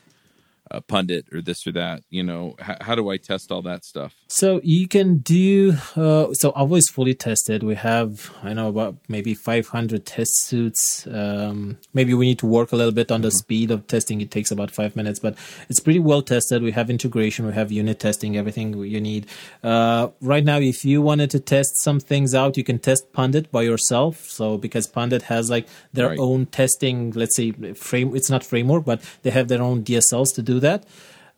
a 0.72 0.82
pundit 0.82 1.26
or 1.34 1.42
this 1.42 1.66
or 1.66 1.72
that 1.72 2.04
you 2.10 2.24
know 2.24 2.56
h- 2.62 2.78
how 2.82 2.96
do 2.96 3.10
i 3.10 3.18
test 3.18 3.52
all 3.52 3.62
that 3.62 3.84
stuff? 3.84 4.16
So 4.28 4.62
you 4.64 4.88
can 4.88 5.18
do 5.18 5.74
uh, 5.96 6.34
so 6.34 6.54
is 6.76 6.90
fully 6.90 7.14
tested. 7.14 7.64
We 7.64 7.76
have 7.76 8.32
i 8.44 8.54
know 8.54 8.70
about 8.70 8.98
maybe 9.08 9.34
500 9.34 10.06
test 10.06 10.46
suits. 10.46 11.08
Um, 11.08 11.78
maybe 11.94 12.14
we 12.14 12.26
need 12.26 12.40
to 12.40 12.46
work 12.46 12.72
a 12.72 12.76
little 12.76 12.92
bit 12.92 13.12
on 13.12 13.22
the 13.22 13.30
mm-hmm. 13.30 13.38
speed 13.38 13.72
of 13.72 13.88
testing. 13.88 14.22
It 14.22 14.32
takes 14.32 14.52
about 14.52 14.72
five 14.72 14.96
minutes 14.96 15.20
but 15.20 15.36
it's 15.70 15.80
pretty 15.80 16.00
well 16.00 16.22
tested. 16.22 16.62
We 16.62 16.72
have 16.72 16.90
integration. 16.90 17.46
We 17.46 17.54
have 17.54 17.72
unit 17.72 18.00
testing 18.00 18.38
everything 18.38 18.78
you 18.84 19.02
need. 19.02 19.28
Uh, 19.64 20.10
right 20.22 20.44
now 20.44 20.60
if 20.60 20.86
you 20.86 21.02
wanted 21.02 21.30
to 21.32 21.40
test 21.40 21.82
some 21.82 22.00
things 22.00 22.36
out 22.36 22.58
you 22.58 22.64
can 22.64 22.80
test 22.80 23.12
pundit 23.14 23.52
by 23.52 23.64
yourself. 23.64 24.26
So 24.30 24.58
because 24.58 24.88
pundit 24.88 25.24
has 25.24 25.50
like 25.50 25.68
their 25.94 26.10
right. 26.10 26.20
own 26.20 26.46
testing 26.46 27.12
let's 27.12 27.36
say 27.36 27.52
frame 27.74 28.16
it's 28.16 28.30
not 28.30 28.44
framework 28.44 28.86
but 28.86 29.02
they 29.24 29.30
have 29.32 29.48
their 29.48 29.62
own 29.62 29.84
dsls 29.84 30.34
to 30.36 30.42
do 30.42 30.59
that. 30.60 30.86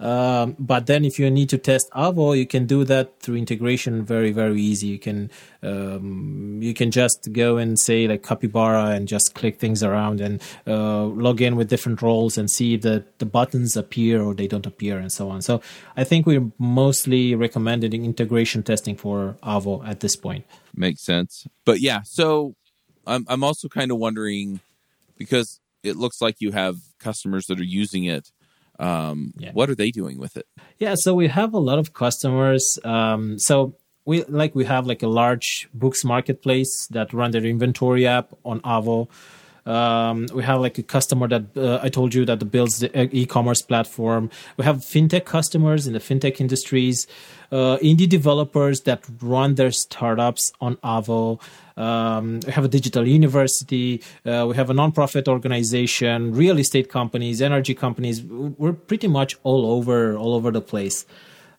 Um, 0.02 0.56
but 0.58 0.88
then 0.88 1.06
if 1.06 1.20
you 1.20 1.30
need 1.30 1.50
to 1.50 1.60
test 1.60 1.88
Avo, 1.92 2.36
you 2.36 2.48
can 2.48 2.66
do 2.66 2.84
that 2.86 3.20
through 3.20 3.36
integration 3.36 4.04
very, 4.04 4.32
very 4.32 4.60
easy. 4.60 4.88
You 4.88 4.98
can 4.98 5.30
um, 5.62 6.58
you 6.60 6.74
can 6.74 6.90
just 6.90 7.32
go 7.32 7.58
and 7.58 7.80
say 7.80 8.08
like 8.08 8.24
Capybara 8.24 8.96
and 8.96 9.08
just 9.08 9.36
click 9.36 9.60
things 9.60 9.84
around 9.84 10.20
and 10.20 10.42
uh, 10.66 11.04
log 11.04 11.40
in 11.40 11.56
with 11.56 11.70
different 11.70 12.02
roles 12.02 12.36
and 12.36 12.50
see 12.50 12.78
that 12.78 13.20
the 13.20 13.28
buttons 13.28 13.78
appear 13.78 14.24
or 14.24 14.34
they 14.34 14.48
don't 14.48 14.66
appear 14.66 14.98
and 14.98 15.12
so 15.12 15.30
on. 15.30 15.44
So 15.44 15.62
I 15.96 16.04
think 16.04 16.26
we're 16.26 16.52
mostly 16.58 17.36
recommending 17.36 18.04
integration 18.04 18.64
testing 18.64 18.96
for 18.96 19.38
Avo 19.44 19.88
at 19.88 20.00
this 20.00 20.16
point. 20.16 20.46
Makes 20.76 21.04
sense. 21.04 21.46
But 21.64 21.80
yeah, 21.80 22.02
so 22.06 22.56
I'm 23.06 23.24
I'm 23.30 23.44
also 23.44 23.70
kind 23.70 23.92
of 23.92 24.00
wondering 24.00 24.62
because 25.16 25.60
it 25.84 25.96
looks 25.96 26.22
like 26.22 26.38
you 26.40 26.54
have 26.54 26.78
customers 26.98 27.46
that 27.46 27.60
are 27.60 27.64
using 27.64 28.04
it 28.06 28.32
um, 28.82 29.34
yeah. 29.38 29.52
What 29.54 29.70
are 29.70 29.76
they 29.76 29.92
doing 29.92 30.18
with 30.18 30.36
it? 30.36 30.48
Yeah, 30.80 30.96
so 30.98 31.14
we 31.14 31.28
have 31.28 31.54
a 31.54 31.60
lot 31.60 31.78
of 31.78 31.94
customers. 31.94 32.80
Um, 32.84 33.38
so 33.38 33.76
we 34.06 34.24
like 34.24 34.56
we 34.56 34.66
have 34.66 34.88
like 34.88 35.04
a 35.04 35.08
large 35.08 35.70
books 35.74 36.04
marketplace 36.04 36.88
that 36.88 37.14
run 37.14 37.32
their 37.32 37.46
inventory 37.46 38.08
app 38.08 38.34
on 38.44 38.60
Avo. 38.62 39.08
Um, 39.66 40.28
we 40.34 40.44
have 40.44 40.60
like 40.60 40.78
a 40.78 40.84
customer 40.84 41.28
that 41.28 41.44
uh, 41.56 41.80
I 41.84 41.90
told 41.90 42.14
you 42.14 42.26
that 42.26 42.52
builds 42.52 42.80
the 42.80 42.90
uh, 43.00 43.08
e-commerce 43.12 43.62
platform. 43.62 44.30
We 44.58 44.66
have 44.66 44.78
fintech 44.78 45.26
customers 45.26 45.86
in 45.86 45.94
the 45.94 46.00
fintech 46.00 46.42
industries, 46.42 47.06
uh, 47.52 47.78
indie 47.78 48.10
developers 48.10 48.82
that 48.82 49.04
run 49.22 49.56
their 49.56 49.72
startups 49.72 50.52
on 50.62 50.78
Avo. 50.78 51.40
Um, 51.78 52.40
we 52.46 52.52
have 52.52 52.66
a 52.66 52.68
digital 52.68 53.08
university. 53.08 54.02
Uh, 54.26 54.46
we 54.50 54.56
have 54.56 54.70
a 54.70 54.74
nonprofit 54.74 55.28
organization, 55.28 56.34
real 56.34 56.58
estate 56.58 56.90
companies, 56.90 57.42
energy 57.42 57.76
companies. 57.76 58.24
We're 58.24 58.74
pretty 58.74 59.08
much 59.08 59.38
all 59.44 59.66
over, 59.66 60.18
all 60.18 60.34
over 60.34 60.52
the 60.52 60.62
place. 60.62 61.06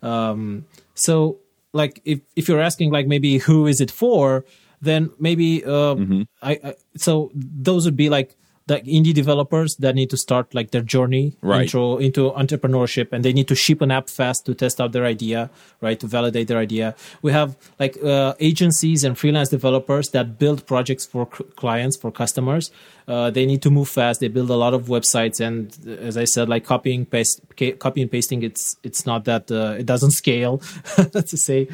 Um, 0.03 0.67
so, 0.95 1.39
like, 1.73 2.03
if 2.05 2.21
if 2.37 2.49
you're 2.49 2.61
asking, 2.61 2.91
like, 2.91 3.07
maybe 3.07 3.39
who 3.39 3.67
is 3.67 3.81
it 3.81 3.91
for? 3.91 4.45
Then 4.83 5.11
maybe 5.19 5.65
uh, 5.65 5.95
mm-hmm. 5.95 6.23
I, 6.43 6.59
I. 6.63 6.75
So 6.97 7.31
those 7.35 7.87
would 7.87 7.97
be 7.97 8.11
like 8.11 8.37
the 8.67 8.81
indie 8.81 9.15
developers 9.15 9.77
that 9.77 9.95
need 9.95 10.11
to 10.11 10.17
start 10.17 10.55
like 10.55 10.71
their 10.71 10.83
journey 10.83 11.37
right. 11.43 11.63
intro 11.63 11.97
into 11.97 12.31
entrepreneurship 12.33 13.13
and 13.13 13.25
they 13.25 13.33
need 13.33 13.49
to 13.49 13.55
ship 13.55 13.81
an 13.81 13.91
app 13.91 14.09
fast 14.09 14.47
to 14.47 14.55
test 14.55 14.81
out 14.81 14.93
their 14.93 15.05
idea 15.05 15.51
right 15.81 15.99
to 15.99 16.07
validate 16.07 16.49
their 16.49 16.59
idea 16.59 16.95
we 17.23 17.33
have 17.33 17.57
like 17.79 18.03
uh, 18.05 18.35
agencies 18.39 19.03
and 19.05 19.19
freelance 19.19 19.49
developers 19.49 20.11
that 20.11 20.39
build 20.39 20.65
projects 20.67 21.05
for 21.05 21.29
c- 21.37 21.45
clients 21.57 21.97
for 21.97 22.13
customers 22.13 22.71
uh, 23.09 23.31
they 23.31 23.47
need 23.47 23.63
to 23.63 23.71
move 23.71 23.89
fast 23.89 24.21
they 24.21 24.29
build 24.29 24.51
a 24.51 24.57
lot 24.57 24.75
of 24.75 24.87
websites 24.87 25.41
and 25.41 25.77
uh, 25.87 25.91
as 26.09 26.17
i 26.17 26.25
said 26.25 26.49
like 26.49 26.65
copying 26.65 27.05
paste 27.05 27.41
copy 27.79 28.01
and 28.01 28.11
pasting 28.11 28.43
it's 28.43 28.77
it's 28.83 29.05
not 29.07 29.25
that 29.25 29.51
uh, 29.51 29.75
it 29.79 29.87
doesn't 29.87 30.13
scale 30.13 30.59
to 31.13 31.37
say 31.37 31.69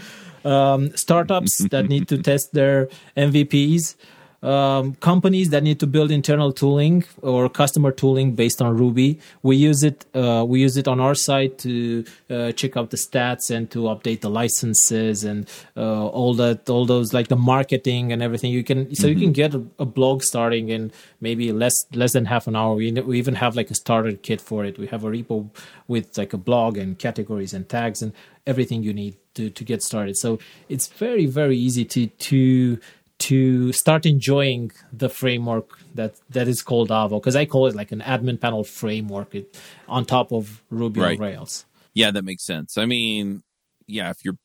um, 0.44 0.94
startups 0.96 1.58
that 1.68 1.88
need 1.88 2.08
to 2.08 2.18
test 2.18 2.52
their 2.54 2.88
mvps 3.16 3.96
um, 4.42 4.94
companies 4.96 5.50
that 5.50 5.62
need 5.62 5.80
to 5.80 5.86
build 5.86 6.10
internal 6.10 6.52
tooling 6.52 7.04
or 7.22 7.48
customer 7.48 7.90
tooling 7.90 8.34
based 8.34 8.62
on 8.62 8.76
Ruby. 8.76 9.18
We 9.42 9.56
use 9.56 9.82
it. 9.82 10.06
Uh, 10.14 10.44
we 10.46 10.60
use 10.60 10.76
it 10.76 10.86
on 10.86 11.00
our 11.00 11.14
site 11.14 11.58
to 11.58 12.04
uh, 12.30 12.52
check 12.52 12.76
out 12.76 12.90
the 12.90 12.96
stats 12.96 13.50
and 13.50 13.68
to 13.72 13.84
update 13.84 14.20
the 14.20 14.30
licenses 14.30 15.24
and 15.24 15.48
uh, 15.76 16.06
all 16.06 16.34
that, 16.34 16.70
all 16.70 16.86
those 16.86 17.12
like 17.12 17.28
the 17.28 17.36
marketing 17.36 18.12
and 18.12 18.22
everything. 18.22 18.52
You 18.52 18.62
can 18.62 18.94
so 18.94 19.08
mm-hmm. 19.08 19.18
you 19.18 19.26
can 19.26 19.32
get 19.32 19.54
a, 19.54 19.64
a, 19.80 19.86
blog 19.86 20.22
starting 20.22 20.68
in 20.68 20.92
maybe 21.20 21.50
less 21.50 21.86
less 21.92 22.12
than 22.12 22.26
half 22.26 22.46
an 22.46 22.54
hour. 22.54 22.74
We 22.74 22.92
we 22.92 23.18
even 23.18 23.34
have 23.34 23.56
like 23.56 23.70
a 23.70 23.74
starter 23.74 24.12
kit 24.12 24.40
for 24.40 24.64
it. 24.64 24.78
We 24.78 24.86
have 24.88 25.02
a 25.04 25.08
repo 25.08 25.50
with 25.88 26.16
like 26.16 26.32
a 26.32 26.38
blog 26.38 26.78
and 26.78 26.98
categories 26.98 27.52
and 27.52 27.68
tags 27.68 28.02
and 28.02 28.12
everything 28.46 28.82
you 28.82 28.92
need 28.92 29.16
to 29.34 29.50
to 29.50 29.64
get 29.64 29.82
started. 29.82 30.16
So 30.16 30.38
it's 30.68 30.86
very 30.86 31.26
very 31.26 31.56
easy 31.56 31.84
to 31.86 32.06
to 32.06 32.78
to 33.18 33.72
start 33.72 34.06
enjoying 34.06 34.70
the 34.92 35.08
framework 35.08 35.78
that 35.94 36.16
that 36.30 36.48
is 36.48 36.62
called 36.62 36.90
Avo 36.90 37.20
because 37.20 37.36
I 37.36 37.46
call 37.46 37.66
it 37.66 37.74
like 37.74 37.92
an 37.92 38.00
admin 38.00 38.40
panel 38.40 38.64
framework 38.64 39.34
it, 39.34 39.58
on 39.88 40.04
top 40.04 40.32
of 40.32 40.62
Ruby 40.70 41.00
right. 41.00 41.18
on 41.18 41.24
Rails. 41.24 41.66
Yeah, 41.94 42.10
that 42.12 42.24
makes 42.24 42.44
sense. 42.44 42.78
I 42.78 42.86
mean, 42.86 43.42
yeah, 43.86 44.10
if 44.10 44.24
you're 44.24 44.38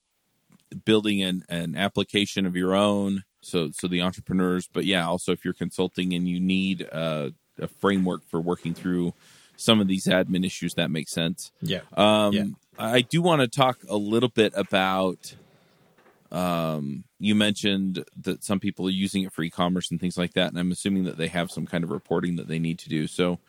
building 0.85 1.21
an, 1.21 1.43
an 1.49 1.75
application 1.75 2.45
of 2.45 2.55
your 2.55 2.73
own, 2.73 3.23
so 3.41 3.69
so 3.71 3.87
the 3.87 4.01
entrepreneurs, 4.01 4.67
but 4.71 4.85
yeah, 4.85 5.07
also 5.07 5.31
if 5.31 5.45
you're 5.45 5.53
consulting 5.53 6.13
and 6.13 6.27
you 6.27 6.39
need 6.39 6.81
a, 6.81 7.33
a 7.59 7.67
framework 7.67 8.23
for 8.27 8.41
working 8.41 8.73
through 8.73 9.13
some 9.55 9.79
of 9.79 9.87
these 9.87 10.07
admin 10.07 10.45
issues, 10.45 10.73
that 10.75 10.89
makes 10.89 11.11
sense. 11.11 11.51
Yeah. 11.61 11.81
Um, 11.95 12.33
yeah. 12.33 12.45
I 12.79 13.01
do 13.01 13.21
want 13.21 13.41
to 13.41 13.47
talk 13.47 13.79
a 13.87 13.97
little 13.97 14.29
bit 14.29 14.53
about 14.55 15.35
um, 16.33 17.03
you 17.19 17.35
mentioned 17.35 18.03
that 18.21 18.43
some 18.43 18.59
people 18.59 18.87
are 18.87 18.91
using 18.91 19.23
it 19.23 19.31
for 19.31 19.43
e-commerce 19.43 19.91
and 19.91 19.99
things 19.99 20.17
like 20.17 20.33
that, 20.33 20.49
and 20.49 20.59
I'm 20.59 20.71
assuming 20.71 21.03
that 21.03 21.17
they 21.17 21.27
have 21.27 21.51
some 21.51 21.67
kind 21.67 21.83
of 21.83 21.91
reporting 21.91 22.37
that 22.37 22.47
they 22.47 22.59
need 22.59 22.79
to 22.79 22.89
do. 22.89 23.07
So, 23.07 23.39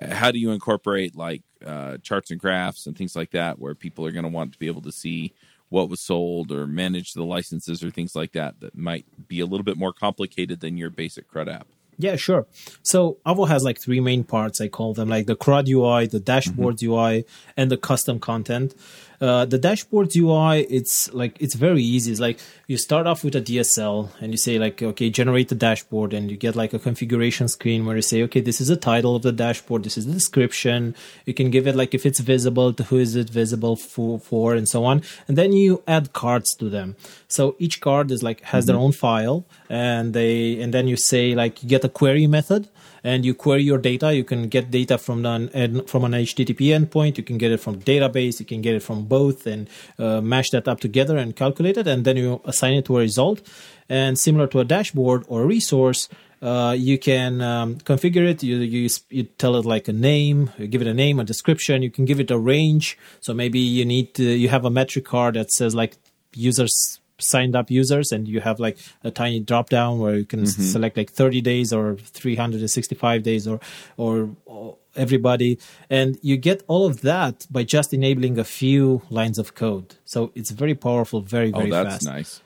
how 0.00 0.30
do 0.30 0.38
you 0.38 0.52
incorporate 0.52 1.16
like 1.16 1.42
uh, 1.66 1.98
charts 1.98 2.30
and 2.30 2.38
graphs 2.38 2.86
and 2.86 2.96
things 2.96 3.16
like 3.16 3.32
that, 3.32 3.58
where 3.58 3.74
people 3.74 4.06
are 4.06 4.12
going 4.12 4.22
to 4.22 4.30
want 4.30 4.52
to 4.52 4.58
be 4.58 4.68
able 4.68 4.82
to 4.82 4.92
see 4.92 5.34
what 5.68 5.90
was 5.90 6.00
sold 6.00 6.52
or 6.52 6.66
manage 6.66 7.12
the 7.12 7.24
licenses 7.24 7.82
or 7.82 7.90
things 7.90 8.14
like 8.14 8.32
that 8.32 8.60
that 8.60 8.76
might 8.76 9.04
be 9.26 9.40
a 9.40 9.46
little 9.46 9.64
bit 9.64 9.76
more 9.76 9.92
complicated 9.92 10.60
than 10.60 10.78
your 10.78 10.90
basic 10.90 11.28
CRUD 11.28 11.48
app? 11.48 11.66
Yeah, 11.98 12.14
sure. 12.14 12.46
So 12.82 13.18
Avo 13.26 13.48
has 13.48 13.64
like 13.64 13.80
three 13.80 13.98
main 13.98 14.22
parts. 14.22 14.60
I 14.60 14.68
call 14.68 14.94
them 14.94 15.08
like 15.08 15.26
the 15.26 15.34
CRUD 15.34 15.68
UI, 15.68 16.06
the 16.06 16.20
dashboard 16.20 16.76
mm-hmm. 16.76 16.92
UI, 16.92 17.24
and 17.56 17.72
the 17.72 17.76
custom 17.76 18.20
content. 18.20 18.74
Uh, 19.20 19.44
the 19.44 19.58
dashboard 19.58 20.14
UI, 20.14 20.60
it's 20.70 21.12
like 21.12 21.36
it's 21.40 21.56
very 21.56 21.82
easy. 21.82 22.12
It's 22.12 22.20
like 22.20 22.38
you 22.68 22.76
start 22.76 23.06
off 23.06 23.24
with 23.24 23.34
a 23.34 23.40
DSL 23.40 24.10
and 24.20 24.32
you 24.32 24.38
say 24.38 24.58
like, 24.58 24.80
okay, 24.80 25.10
generate 25.10 25.48
the 25.48 25.56
dashboard, 25.56 26.12
and 26.14 26.30
you 26.30 26.36
get 26.36 26.54
like 26.54 26.72
a 26.72 26.78
configuration 26.78 27.48
screen 27.48 27.84
where 27.84 27.96
you 27.96 28.02
say, 28.02 28.22
okay, 28.24 28.40
this 28.40 28.60
is 28.60 28.68
the 28.68 28.76
title 28.76 29.16
of 29.16 29.22
the 29.22 29.32
dashboard, 29.32 29.82
this 29.82 29.98
is 29.98 30.06
the 30.06 30.12
description. 30.12 30.94
You 31.24 31.34
can 31.34 31.50
give 31.50 31.66
it 31.66 31.74
like 31.74 31.94
if 31.94 32.06
it's 32.06 32.20
visible, 32.20 32.72
to 32.74 32.84
who 32.84 32.98
is 32.98 33.16
it 33.16 33.28
visible 33.28 33.74
for, 33.74 34.20
for, 34.20 34.54
and 34.54 34.68
so 34.68 34.84
on. 34.84 35.02
And 35.26 35.36
then 35.36 35.52
you 35.52 35.82
add 35.88 36.12
cards 36.12 36.54
to 36.56 36.68
them. 36.68 36.94
So 37.26 37.56
each 37.58 37.80
card 37.80 38.12
is 38.12 38.22
like 38.22 38.40
has 38.42 38.64
mm-hmm. 38.64 38.72
their 38.72 38.80
own 38.80 38.92
file, 38.92 39.44
and 39.68 40.14
they 40.14 40.60
and 40.60 40.72
then 40.72 40.86
you 40.86 40.96
say 40.96 41.34
like 41.34 41.62
you 41.62 41.68
get 41.68 41.84
a 41.84 41.88
query 41.88 42.28
method 42.28 42.68
and 43.04 43.24
you 43.24 43.34
query 43.34 43.62
your 43.62 43.78
data. 43.78 44.14
You 44.14 44.24
can 44.24 44.48
get 44.48 44.70
data 44.70 44.98
from 44.98 45.24
an 45.26 45.84
from 45.86 46.04
an 46.04 46.12
HTTP 46.12 46.76
endpoint. 46.78 47.18
You 47.18 47.24
can 47.24 47.38
get 47.38 47.52
it 47.52 47.58
from 47.58 47.80
database. 47.80 48.40
You 48.40 48.46
can 48.46 48.60
get 48.60 48.74
it 48.74 48.82
from 48.82 49.04
both, 49.04 49.46
and 49.46 49.68
uh, 49.98 50.20
mash 50.20 50.50
that 50.50 50.68
up 50.68 50.80
together 50.80 51.16
and 51.16 51.34
calculate 51.34 51.76
it, 51.76 51.86
and 51.86 52.04
then 52.04 52.16
you 52.16 52.40
assign 52.44 52.74
it 52.74 52.84
to 52.86 52.96
a 52.96 53.00
result. 53.00 53.42
And 53.88 54.18
similar 54.18 54.46
to 54.48 54.60
a 54.60 54.64
dashboard 54.64 55.24
or 55.28 55.42
a 55.42 55.46
resource, 55.46 56.08
uh, 56.40 56.74
you 56.78 56.98
can 56.98 57.40
um, 57.40 57.76
configure 57.76 58.28
it. 58.28 58.42
You, 58.42 58.58
you 58.58 58.88
you 59.08 59.24
tell 59.24 59.56
it 59.56 59.64
like 59.64 59.88
a 59.88 59.92
name. 59.92 60.50
You 60.58 60.66
give 60.66 60.82
it 60.82 60.86
a 60.86 60.94
name, 60.94 61.18
a 61.18 61.24
description. 61.24 61.82
You 61.82 61.90
can 61.90 62.04
give 62.04 62.20
it 62.20 62.30
a 62.30 62.38
range. 62.38 62.98
So 63.20 63.34
maybe 63.34 63.58
you 63.58 63.84
need 63.84 64.14
to, 64.14 64.24
you 64.24 64.48
have 64.48 64.64
a 64.64 64.70
metric 64.70 65.04
card 65.04 65.34
that 65.34 65.50
says 65.50 65.74
like 65.74 65.96
users 66.34 66.97
signed 67.18 67.56
up 67.56 67.70
users 67.70 68.12
and 68.12 68.28
you 68.28 68.40
have 68.40 68.60
like 68.60 68.78
a 69.02 69.10
tiny 69.10 69.40
drop 69.40 69.68
down 69.68 69.98
where 69.98 70.16
you 70.16 70.24
can 70.24 70.40
mm-hmm. 70.40 70.62
select 70.62 70.96
like 70.96 71.10
30 71.10 71.40
days 71.40 71.72
or 71.72 71.96
365 71.96 73.22
days 73.22 73.46
or, 73.46 73.60
or, 73.96 74.30
or 74.44 74.76
everybody. 74.96 75.58
And 75.90 76.18
you 76.22 76.36
get 76.36 76.62
all 76.68 76.86
of 76.86 77.00
that 77.02 77.46
by 77.50 77.64
just 77.64 77.92
enabling 77.92 78.38
a 78.38 78.44
few 78.44 79.02
lines 79.10 79.38
of 79.38 79.54
code. 79.54 79.96
So 80.04 80.32
it's 80.34 80.50
very 80.50 80.74
powerful 80.74 81.20
very 81.20 81.50
very 81.50 81.70
oh, 81.72 81.84
that's 81.84 81.94
fast. 81.94 82.06
nice. 82.06 82.42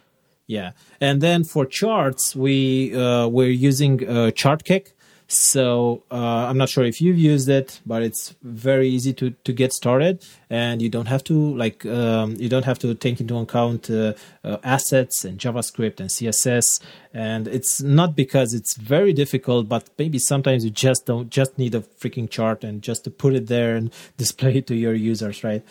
Yeah. 0.47 0.73
And 1.01 1.21
then 1.21 1.45
for 1.45 1.65
charts 1.67 2.35
we 2.35 2.95
uh, 2.95 3.29
we're 3.29 3.51
using 3.51 4.09
uh, 4.09 4.31
Chartkick 4.33 4.93
so 5.33 6.03
uh, 6.11 6.47
I'm 6.49 6.59
not 6.59 6.69
sure 6.69 6.85
if 6.85 7.01
you've 7.01 7.19
used 7.19 7.49
it, 7.49 7.81
but 7.87 8.03
it's 8.03 8.35
very 8.43 8.89
easy 8.89 9.15
to, 9.15 9.31
to 9.31 9.53
get 9.53 9.73
started, 9.73 10.25
and 10.51 10.83
you 10.83 10.91
don't 10.91 11.09
have 11.09 11.25
to 11.25 11.57
like 11.57 11.87
um, 11.87 12.37
you 12.39 12.49
don't 12.49 12.65
have 12.65 12.79
to 12.81 12.95
take 12.95 13.21
into 13.21 13.39
account 13.39 13.89
uh, 13.89 14.13
uh, 14.45 14.59
assets 14.63 15.25
and 15.25 15.39
JavaScript 15.39 16.01
and 16.01 16.11
CSS. 16.11 16.81
And 17.15 17.49
it's 17.49 17.81
not 17.81 18.15
because 18.15 18.53
it's 18.53 18.77
very 18.77 19.13
difficult, 19.13 19.69
but 19.69 19.89
maybe 19.99 20.19
sometimes 20.19 20.65
you 20.65 20.71
just 20.71 21.07
don't 21.07 21.31
just 21.31 21.57
need 21.57 21.75
a 21.75 21.81
freaking 21.81 22.29
chart 22.29 22.63
and 22.63 22.83
just 22.83 23.05
to 23.05 23.11
put 23.11 23.35
it 23.35 23.47
there 23.47 23.75
and 23.75 23.91
display 24.19 24.57
it 24.57 24.67
to 24.67 24.75
your 24.75 24.95
users, 24.95 25.43
right? 25.43 25.65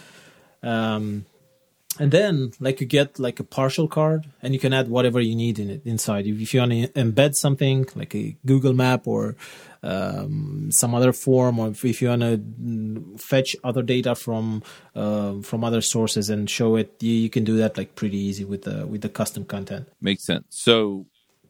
Um, 0.63 1.25
and 2.01 2.11
then 2.11 2.51
like 2.59 2.81
you 2.81 2.87
get 2.87 3.19
like 3.19 3.39
a 3.39 3.43
partial 3.43 3.87
card 3.87 4.25
and 4.41 4.55
you 4.55 4.59
can 4.59 4.73
add 4.73 4.89
whatever 4.89 5.19
you 5.19 5.35
need 5.35 5.59
in 5.59 5.69
it 5.69 5.83
inside. 5.85 6.25
If 6.25 6.51
you 6.51 6.59
want 6.59 6.71
to 6.71 6.87
embed 6.93 7.35
something 7.35 7.85
like 7.93 8.15
a 8.15 8.35
google 8.43 8.73
map 8.73 9.05
or 9.05 9.35
um, 9.83 10.69
some 10.71 10.95
other 10.95 11.13
form 11.13 11.59
or 11.59 11.67
if 11.69 12.01
you 12.01 12.07
want 12.07 12.23
to 12.23 12.37
mm, 12.39 13.21
fetch 13.21 13.55
other 13.63 13.83
data 13.83 14.15
from 14.15 14.63
uh, 14.95 15.41
from 15.43 15.63
other 15.63 15.81
sources 15.81 16.31
and 16.31 16.49
show 16.49 16.75
it 16.75 16.91
you, 17.01 17.13
you, 17.13 17.29
can 17.29 17.43
do 17.43 17.57
that 17.57 17.77
like 17.77 17.93
pretty 17.93 18.17
easy 18.17 18.45
with 18.45 18.63
the 18.63 18.87
with 18.87 19.01
the 19.01 19.09
custom 19.09 19.45
content. 19.45 19.87
Makes 20.01 20.23
sense. 20.23 20.45
So 20.49 21.05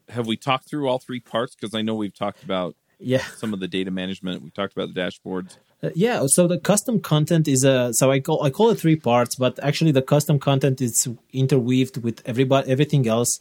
have 0.10 0.28
we 0.28 0.36
talked 0.36 0.70
through 0.70 0.90
all 0.90 1.00
three 1.00 1.22
parts? 1.22 1.56
Because 1.56 1.74
i 1.74 1.82
know 1.82 1.96
we've 1.96 2.14
talked 2.14 2.44
about 2.44 2.76
yeah. 3.00 3.24
some 3.38 3.54
of 3.54 3.62
the 3.62 3.70
data 3.70 3.90
management 3.90 4.44
we 4.44 4.50
talked 4.50 4.74
about 4.74 4.94
the 4.94 5.00
dashboards 5.00 5.56
uh, 5.84 5.90
yeah, 5.96 6.24
so 6.28 6.48
the 6.48 6.60
custom 6.60 7.00
content 7.00 7.48
is 7.48 7.64
a 7.64 7.94
so 7.94 8.12
I 8.12 8.20
call 8.20 8.44
I 8.44 8.50
call 8.52 8.70
it 8.70 8.80
three 8.80 8.96
parts, 8.96 9.36
but 9.36 9.60
actually 9.64 9.92
the 9.92 10.02
custom 10.02 10.38
content 10.40 10.80
is 10.82 11.08
interweaved 11.34 11.98
with 12.04 12.22
everybody 12.26 12.70
everything 12.70 13.08
else 13.08 13.40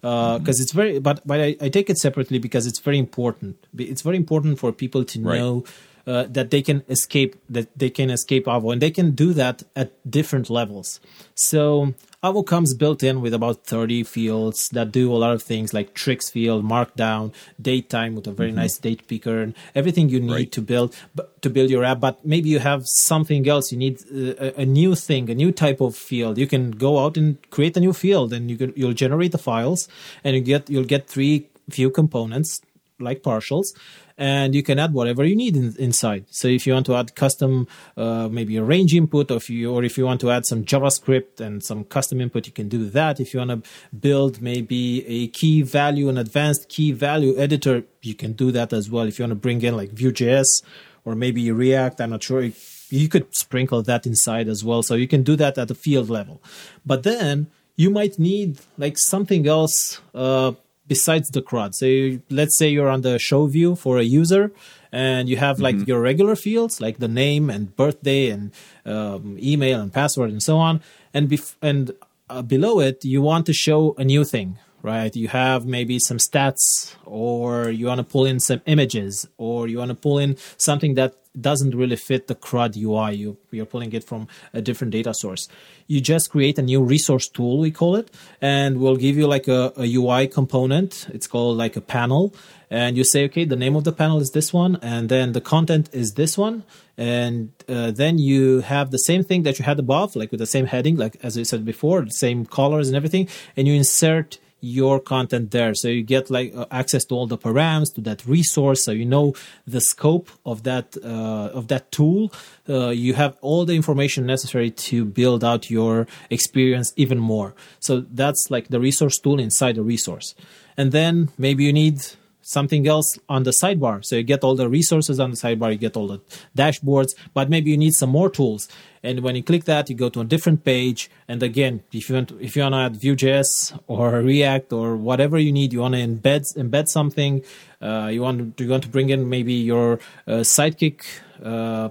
because 0.00 0.04
uh, 0.04 0.38
mm-hmm. 0.38 0.50
it's 0.50 0.72
very 0.72 0.98
but 0.98 1.26
but 1.26 1.40
I, 1.40 1.56
I, 1.60 1.68
take 1.68 1.88
it 1.88 1.98
separately 1.98 2.38
because 2.38 2.66
it's 2.66 2.78
very 2.78 2.98
important. 2.98 3.56
It's 3.76 4.02
very 4.02 4.16
important 4.16 4.58
for 4.58 4.72
people 4.72 5.04
to 5.04 5.20
right. 5.20 5.38
know 5.38 5.64
uh, 6.06 6.24
that 6.28 6.50
they 6.50 6.62
can 6.62 6.82
escape 6.88 7.36
that 7.48 7.68
they 7.78 7.90
can 7.90 8.10
escape 8.10 8.46
Avo 8.46 8.72
and 8.72 8.82
they 8.82 8.90
can 8.90 9.12
do 9.12 9.32
that 9.32 9.62
at 9.74 9.92
different 10.08 10.50
levels. 10.50 11.00
So 11.34 11.94
Avo 12.22 12.44
comes 12.46 12.72
built 12.74 13.02
in 13.02 13.20
with 13.20 13.34
about 13.34 13.64
30 13.66 14.02
fields 14.04 14.70
that 14.70 14.90
do 14.90 15.12
a 15.12 15.16
lot 15.16 15.32
of 15.32 15.42
things 15.42 15.74
like 15.74 15.92
Trix 15.92 16.30
field, 16.30 16.64
markdown, 16.64 17.34
date 17.60 17.90
time 17.90 18.14
with 18.14 18.26
a 18.26 18.32
very 18.32 18.48
mm-hmm. 18.48 18.60
nice 18.60 18.78
date 18.78 19.06
picker, 19.06 19.42
and 19.42 19.54
everything 19.74 20.08
you 20.08 20.20
need 20.20 20.32
right. 20.32 20.52
to 20.52 20.62
build 20.62 20.96
to 21.42 21.50
build 21.50 21.70
your 21.70 21.84
app. 21.84 22.00
But 22.00 22.24
maybe 22.24 22.48
you 22.48 22.60
have 22.60 22.86
something 22.86 23.46
else. 23.46 23.72
You 23.72 23.78
need 23.78 24.00
uh, 24.10 24.34
a, 24.38 24.62
a, 24.62 24.64
new 24.66 24.94
thing, 24.94 25.28
a 25.28 25.34
new 25.34 25.52
type 25.52 25.82
of 25.82 25.94
field. 25.96 26.38
You 26.38 26.46
can 26.46 26.70
go 26.70 26.98
out 26.98 27.16
and 27.16 27.38
create 27.50 27.76
a 27.76 27.80
new 27.80 27.92
field, 27.92 28.32
and 28.32 28.50
you 28.50 28.56
can 28.56 28.72
you'll 28.74 28.94
generate 28.94 29.32
the 29.32 29.38
files, 29.38 29.88
and 30.22 30.34
you 30.34 30.40
get 30.40 30.70
you'll 30.70 30.84
get 30.84 31.06
three 31.08 31.48
view 31.68 31.90
components 31.90 32.62
like 33.00 33.22
partials 33.22 33.74
and 34.16 34.54
you 34.54 34.62
can 34.62 34.78
add 34.78 34.92
whatever 34.92 35.24
you 35.24 35.34
need 35.34 35.56
in, 35.56 35.74
inside. 35.78 36.26
So 36.30 36.48
if 36.48 36.66
you 36.66 36.72
want 36.72 36.86
to 36.86 36.94
add 36.94 37.14
custom, 37.14 37.66
uh, 37.96 38.28
maybe 38.28 38.56
a 38.56 38.62
range 38.62 38.94
input, 38.94 39.30
or 39.30 39.36
if 39.36 39.50
you 39.50 39.72
or 39.72 39.82
if 39.84 39.98
you 39.98 40.04
want 40.04 40.20
to 40.20 40.30
add 40.30 40.46
some 40.46 40.64
JavaScript 40.64 41.40
and 41.40 41.62
some 41.64 41.84
custom 41.84 42.20
input, 42.20 42.46
you 42.46 42.52
can 42.52 42.68
do 42.68 42.88
that. 42.90 43.20
If 43.20 43.34
you 43.34 43.40
want 43.40 43.50
to 43.50 43.70
build 43.96 44.40
maybe 44.40 45.06
a 45.06 45.28
key 45.28 45.62
value, 45.62 46.08
an 46.08 46.18
advanced 46.18 46.68
key 46.68 46.92
value 46.92 47.36
editor, 47.38 47.84
you 48.02 48.14
can 48.14 48.32
do 48.32 48.52
that 48.52 48.72
as 48.72 48.90
well. 48.90 49.06
If 49.06 49.18
you 49.18 49.24
want 49.24 49.32
to 49.32 49.36
bring 49.36 49.62
in 49.62 49.76
like 49.76 49.90
Vue.js 49.90 50.62
or 51.04 51.14
maybe 51.14 51.50
React, 51.50 52.00
I'm 52.00 52.10
not 52.10 52.22
sure. 52.22 52.50
You 52.90 53.08
could 53.08 53.34
sprinkle 53.34 53.82
that 53.82 54.06
inside 54.06 54.46
as 54.46 54.62
well. 54.62 54.82
So 54.82 54.94
you 54.94 55.08
can 55.08 55.22
do 55.22 55.34
that 55.36 55.58
at 55.58 55.68
the 55.68 55.74
field 55.74 56.08
level. 56.08 56.40
But 56.86 57.02
then 57.02 57.48
you 57.76 57.90
might 57.90 58.18
need 58.18 58.60
like 58.78 58.96
something 58.98 59.48
else 59.48 60.00
uh, 60.14 60.52
besides 60.86 61.30
the 61.30 61.42
CRUD. 61.42 61.74
So 61.74 61.86
you, 61.86 62.22
let's 62.30 62.56
say 62.58 62.68
you're 62.68 62.88
on 62.88 63.02
the 63.02 63.18
show 63.18 63.46
view 63.46 63.74
for 63.74 63.98
a 63.98 64.02
user 64.02 64.52
and 64.92 65.28
you 65.28 65.36
have 65.36 65.58
like 65.58 65.76
mm-hmm. 65.76 65.88
your 65.88 66.00
regular 66.00 66.36
fields 66.36 66.80
like 66.80 66.98
the 66.98 67.08
name 67.08 67.50
and 67.50 67.74
birthday 67.74 68.30
and 68.30 68.52
um, 68.84 69.38
email 69.42 69.80
and 69.80 69.92
password 69.92 70.30
and 70.30 70.42
so 70.42 70.58
on. 70.58 70.80
And 71.12 71.28
bef- 71.28 71.56
and 71.62 71.92
uh, 72.28 72.42
below 72.42 72.80
it, 72.80 73.04
you 73.04 73.22
want 73.22 73.46
to 73.46 73.52
show 73.52 73.94
a 73.98 74.04
new 74.04 74.24
thing, 74.24 74.58
right? 74.82 75.14
You 75.14 75.28
have 75.28 75.66
maybe 75.66 75.98
some 75.98 76.18
stats 76.18 76.94
or 77.04 77.70
you 77.70 77.86
want 77.86 77.98
to 77.98 78.04
pull 78.04 78.24
in 78.24 78.40
some 78.40 78.62
images 78.66 79.28
or 79.36 79.68
you 79.68 79.78
want 79.78 79.90
to 79.90 79.94
pull 79.94 80.18
in 80.18 80.36
something 80.56 80.94
that 80.94 81.14
doesn't 81.40 81.74
really 81.74 81.96
fit 81.96 82.26
the 82.26 82.34
CRUD 82.34 82.76
UI. 82.76 83.14
You, 83.14 83.36
you're 83.50 83.66
pulling 83.66 83.92
it 83.92 84.04
from 84.04 84.28
a 84.52 84.60
different 84.60 84.92
data 84.92 85.12
source. 85.14 85.48
You 85.86 86.00
just 86.00 86.30
create 86.30 86.58
a 86.58 86.62
new 86.62 86.82
resource 86.82 87.28
tool, 87.28 87.58
we 87.58 87.70
call 87.70 87.96
it, 87.96 88.10
and 88.40 88.78
we'll 88.78 88.96
give 88.96 89.16
you 89.16 89.26
like 89.26 89.48
a, 89.48 89.72
a 89.76 89.94
UI 89.94 90.28
component. 90.28 91.06
It's 91.12 91.26
called 91.26 91.56
like 91.56 91.76
a 91.76 91.80
panel. 91.80 92.34
And 92.70 92.96
you 92.96 93.04
say, 93.04 93.24
okay, 93.26 93.44
the 93.44 93.56
name 93.56 93.76
of 93.76 93.84
the 93.84 93.92
panel 93.92 94.18
is 94.20 94.30
this 94.30 94.52
one, 94.52 94.78
and 94.82 95.08
then 95.08 95.32
the 95.32 95.40
content 95.40 95.90
is 95.92 96.14
this 96.14 96.38
one. 96.38 96.64
And 96.96 97.50
uh, 97.68 97.90
then 97.90 98.18
you 98.18 98.60
have 98.60 98.90
the 98.90 98.98
same 98.98 99.24
thing 99.24 99.42
that 99.42 99.58
you 99.58 99.64
had 99.64 99.78
above, 99.78 100.16
like 100.16 100.30
with 100.30 100.40
the 100.40 100.46
same 100.46 100.66
heading, 100.66 100.96
like 100.96 101.16
as 101.22 101.36
I 101.36 101.42
said 101.42 101.64
before, 101.64 102.02
the 102.02 102.10
same 102.10 102.46
colors 102.46 102.88
and 102.88 102.96
everything. 102.96 103.28
And 103.56 103.68
you 103.68 103.74
insert 103.74 104.38
your 104.64 104.98
content 104.98 105.50
there. 105.50 105.74
So 105.74 105.88
you 105.88 106.02
get 106.02 106.30
like 106.30 106.54
uh, 106.54 106.66
access 106.70 107.04
to 107.06 107.14
all 107.14 107.26
the 107.26 107.38
params 107.38 107.94
to 107.94 108.00
that 108.02 108.24
resource. 108.26 108.84
So 108.84 108.92
you 108.92 109.04
know 109.04 109.34
the 109.66 109.80
scope 109.80 110.30
of 110.44 110.62
that 110.62 110.96
uh, 111.04 111.58
of 111.58 111.68
that 111.68 111.92
tool. 111.92 112.32
Uh, 112.68 112.88
you 112.88 113.14
have 113.14 113.36
all 113.42 113.64
the 113.64 113.74
information 113.74 114.26
necessary 114.26 114.70
to 114.70 115.04
build 115.04 115.44
out 115.44 115.70
your 115.70 116.06
experience 116.30 116.92
even 116.96 117.18
more. 117.18 117.54
So 117.80 118.00
that's 118.00 118.50
like 118.50 118.68
the 118.68 118.80
resource 118.80 119.18
tool 119.18 119.38
inside 119.38 119.76
the 119.76 119.82
resource. 119.82 120.34
And 120.76 120.90
then 120.92 121.30
maybe 121.38 121.64
you 121.64 121.72
need 121.72 122.00
something 122.44 122.86
else 122.86 123.18
on 123.28 123.42
the 123.42 123.50
sidebar. 123.50 124.04
So 124.04 124.16
you 124.16 124.22
get 124.22 124.44
all 124.44 124.54
the 124.54 124.68
resources 124.68 125.18
on 125.18 125.30
the 125.30 125.36
sidebar, 125.36 125.72
you 125.72 125.78
get 125.78 125.96
all 125.96 126.08
the 126.08 126.20
dashboards, 126.56 127.14
but 127.32 127.48
maybe 127.48 127.70
you 127.70 127.78
need 127.78 127.94
some 127.94 128.10
more 128.10 128.30
tools. 128.30 128.68
And 129.04 129.20
when 129.20 129.36
you 129.36 129.42
click 129.42 129.64
that, 129.64 129.90
you 129.90 129.94
go 129.94 130.08
to 130.08 130.22
a 130.22 130.24
different 130.24 130.64
page. 130.64 131.10
And 131.28 131.42
again, 131.42 131.82
if 131.92 132.08
you 132.08 132.14
want 132.14 132.32
if 132.40 132.56
you 132.56 132.62
want 132.62 132.72
to 132.72 132.78
add 132.78 132.96
Vue.js 132.96 133.78
or 133.86 134.10
React 134.12 134.72
or 134.72 134.96
whatever 134.96 135.38
you 135.38 135.52
need, 135.52 135.74
you 135.74 135.80
want 135.80 135.94
to 135.94 136.00
embed 136.00 136.44
embed 136.56 136.88
something. 136.88 137.44
Uh, 137.82 138.08
you 138.10 138.22
want 138.22 138.56
to, 138.56 138.64
you 138.64 138.70
want 138.70 138.82
to 138.84 138.88
bring 138.88 139.10
in 139.10 139.28
maybe 139.28 139.52
your 139.52 140.00
uh, 140.26 140.42
Sidekiq 140.54 141.04
uh, 141.44 141.90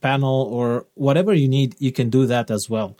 panel 0.00 0.48
or 0.50 0.86
whatever 0.94 1.34
you 1.34 1.46
need. 1.46 1.76
You 1.78 1.92
can 1.92 2.08
do 2.08 2.24
that 2.24 2.50
as 2.50 2.70
well. 2.70 2.96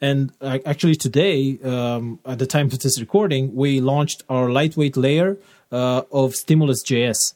And 0.00 0.32
uh, 0.40 0.58
actually, 0.66 0.96
today, 0.96 1.58
um, 1.62 2.18
at 2.26 2.40
the 2.40 2.46
time 2.46 2.66
of 2.66 2.80
this 2.80 3.00
recording, 3.00 3.54
we 3.54 3.80
launched 3.80 4.24
our 4.28 4.50
lightweight 4.50 4.96
layer 4.96 5.38
uh, 5.70 6.02
of 6.10 6.34
Stimulus.js. 6.34 7.34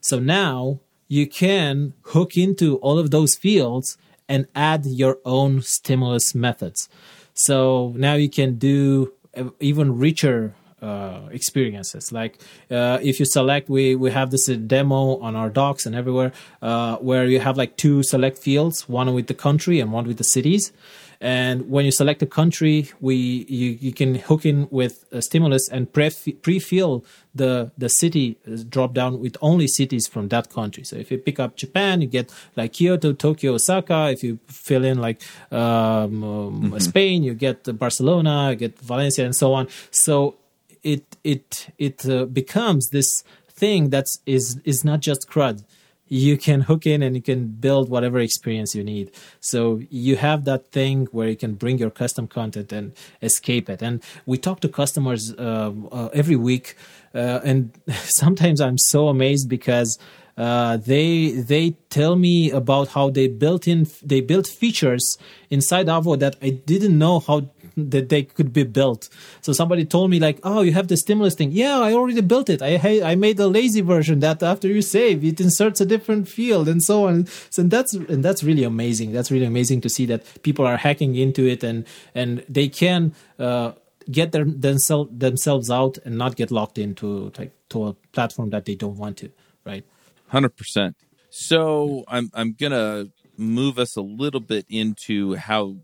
So 0.00 0.18
now 0.18 0.80
you 1.08 1.26
can 1.26 1.92
hook 2.14 2.38
into 2.38 2.78
all 2.78 2.98
of 2.98 3.10
those 3.10 3.34
fields 3.36 3.98
and 4.30 4.46
add 4.54 4.86
your 4.86 5.18
own 5.26 5.60
stimulus 5.60 6.34
methods. 6.34 6.88
So 7.34 7.92
now 7.96 8.14
you 8.14 8.30
can 8.30 8.56
do 8.56 9.12
even 9.58 9.98
richer 9.98 10.54
uh, 10.80 11.28
experiences. 11.30 12.10
Like 12.12 12.40
uh, 12.70 12.98
if 13.02 13.20
you 13.20 13.26
select, 13.26 13.68
we 13.68 13.94
we 13.96 14.10
have 14.12 14.30
this 14.30 14.46
demo 14.46 15.18
on 15.18 15.36
our 15.36 15.50
docs 15.50 15.84
and 15.84 15.94
everywhere 15.94 16.32
uh, 16.62 16.96
where 16.96 17.26
you 17.26 17.40
have 17.40 17.58
like 17.58 17.76
two 17.76 18.02
select 18.02 18.38
fields, 18.38 18.88
one 18.88 19.12
with 19.12 19.26
the 19.26 19.34
country 19.34 19.80
and 19.80 19.92
one 19.92 20.06
with 20.06 20.16
the 20.16 20.24
cities. 20.24 20.72
And 21.20 21.68
when 21.68 21.84
you 21.84 21.92
select 21.92 22.22
a 22.22 22.26
country, 22.26 22.88
we 22.98 23.14
you, 23.14 23.70
you 23.78 23.92
can 23.92 24.14
hook 24.14 24.46
in 24.46 24.68
with 24.70 25.04
a 25.12 25.20
stimulus 25.20 25.68
and 25.68 25.92
pre 25.92 26.10
pre-fill 26.10 27.04
the 27.34 27.70
the 27.76 27.88
city 27.88 28.38
uh, 28.50 28.56
drop 28.66 28.94
down 28.94 29.20
with 29.20 29.36
only 29.42 29.66
cities 29.66 30.06
from 30.06 30.28
that 30.28 30.48
country. 30.48 30.82
So 30.82 30.96
if 30.96 31.10
you 31.10 31.18
pick 31.18 31.38
up 31.38 31.56
Japan, 31.56 32.00
you 32.00 32.06
get 32.06 32.32
like 32.56 32.72
Kyoto, 32.72 33.12
Tokyo, 33.12 33.52
Osaka. 33.54 34.10
If 34.10 34.24
you 34.24 34.38
fill 34.46 34.82
in 34.82 34.98
like 34.98 35.20
um, 35.52 35.60
um, 35.60 36.62
mm-hmm. 36.62 36.78
Spain, 36.78 37.22
you 37.22 37.34
get 37.34 37.78
Barcelona, 37.78 38.50
you 38.50 38.56
get 38.56 38.78
Valencia, 38.80 39.26
and 39.26 39.36
so 39.36 39.52
on. 39.52 39.68
So 39.90 40.36
it 40.82 41.18
it 41.22 41.68
it 41.76 42.08
uh, 42.08 42.24
becomes 42.24 42.88
this 42.88 43.24
thing 43.50 43.90
that 43.90 44.06
is 44.24 44.58
is 44.64 44.84
not 44.86 45.00
just 45.00 45.28
crud 45.28 45.64
you 46.10 46.36
can 46.36 46.62
hook 46.62 46.86
in 46.86 47.02
and 47.02 47.14
you 47.14 47.22
can 47.22 47.46
build 47.46 47.88
whatever 47.88 48.18
experience 48.18 48.74
you 48.74 48.82
need. 48.84 49.12
So 49.38 49.80
you 49.88 50.16
have 50.16 50.44
that 50.44 50.72
thing 50.72 51.06
where 51.12 51.28
you 51.28 51.36
can 51.36 51.54
bring 51.54 51.78
your 51.78 51.90
custom 51.90 52.26
content 52.26 52.72
and 52.72 52.92
escape 53.22 53.70
it. 53.70 53.80
And 53.80 54.02
we 54.26 54.36
talk 54.36 54.58
to 54.60 54.68
customers 54.68 55.32
uh, 55.38 55.72
uh, 55.92 56.08
every 56.12 56.36
week, 56.36 56.76
uh, 57.14 57.40
and 57.44 57.70
sometimes 57.92 58.60
I'm 58.60 58.76
so 58.76 59.08
amazed 59.08 59.48
because. 59.48 59.98
Uh, 60.38 60.78
they 60.78 61.32
they 61.32 61.76
tell 61.90 62.16
me 62.16 62.50
about 62.50 62.88
how 62.88 63.10
they 63.10 63.28
built 63.28 63.68
in 63.68 63.86
they 64.02 64.22
built 64.22 64.46
features 64.46 65.18
inside 65.50 65.86
Avo 65.86 66.18
that 66.18 66.36
I 66.40 66.48
didn't 66.50 66.96
know 66.96 67.18
how 67.18 67.50
that 67.88 68.10
they 68.10 68.24
could 68.24 68.52
be 68.52 68.64
built. 68.64 69.08
So 69.40 69.52
somebody 69.52 69.84
told 69.84 70.10
me 70.10 70.20
like, 70.20 70.38
"Oh, 70.42 70.60
you 70.60 70.72
have 70.72 70.88
the 70.88 70.96
stimulus 70.96 71.34
thing." 71.34 71.52
Yeah, 71.52 71.78
I 71.78 71.94
already 71.94 72.20
built 72.20 72.50
it. 72.50 72.60
I 72.60 72.76
I 73.02 73.14
made 73.14 73.40
a 73.40 73.46
lazy 73.46 73.80
version 73.80 74.20
that 74.20 74.42
after 74.42 74.68
you 74.68 74.82
save, 74.82 75.24
it 75.24 75.40
inserts 75.40 75.80
a 75.80 75.86
different 75.86 76.28
field 76.28 76.68
and 76.68 76.82
so 76.82 77.06
on. 77.06 77.26
So 77.48 77.62
that's 77.62 77.94
and 77.94 78.22
that's 78.22 78.42
really 78.44 78.64
amazing. 78.64 79.12
That's 79.12 79.30
really 79.30 79.46
amazing 79.46 79.80
to 79.82 79.88
see 79.88 80.06
that 80.06 80.42
people 80.42 80.66
are 80.66 80.76
hacking 80.76 81.14
into 81.16 81.46
it 81.46 81.64
and 81.64 81.86
and 82.14 82.44
they 82.48 82.68
can. 82.68 83.14
Uh, 83.38 83.72
get 84.10 84.32
their, 84.32 84.44
themselves 84.44 85.10
themselves 85.16 85.70
out 85.70 85.98
and 86.04 86.16
not 86.16 86.34
get 86.34 86.50
locked 86.50 86.78
into 86.78 87.30
like 87.38 87.52
to 87.68 87.88
a 87.88 87.92
platform 88.12 88.50
that 88.50 88.64
they 88.64 88.74
don't 88.74 88.96
want 88.96 89.16
to 89.16 89.30
right 89.64 89.84
100% 90.32 90.94
so 91.28 92.02
i'm 92.08 92.30
i'm 92.34 92.52
gonna 92.52 93.06
move 93.36 93.78
us 93.78 93.96
a 93.96 94.00
little 94.00 94.40
bit 94.40 94.66
into 94.68 95.34
how 95.34 95.76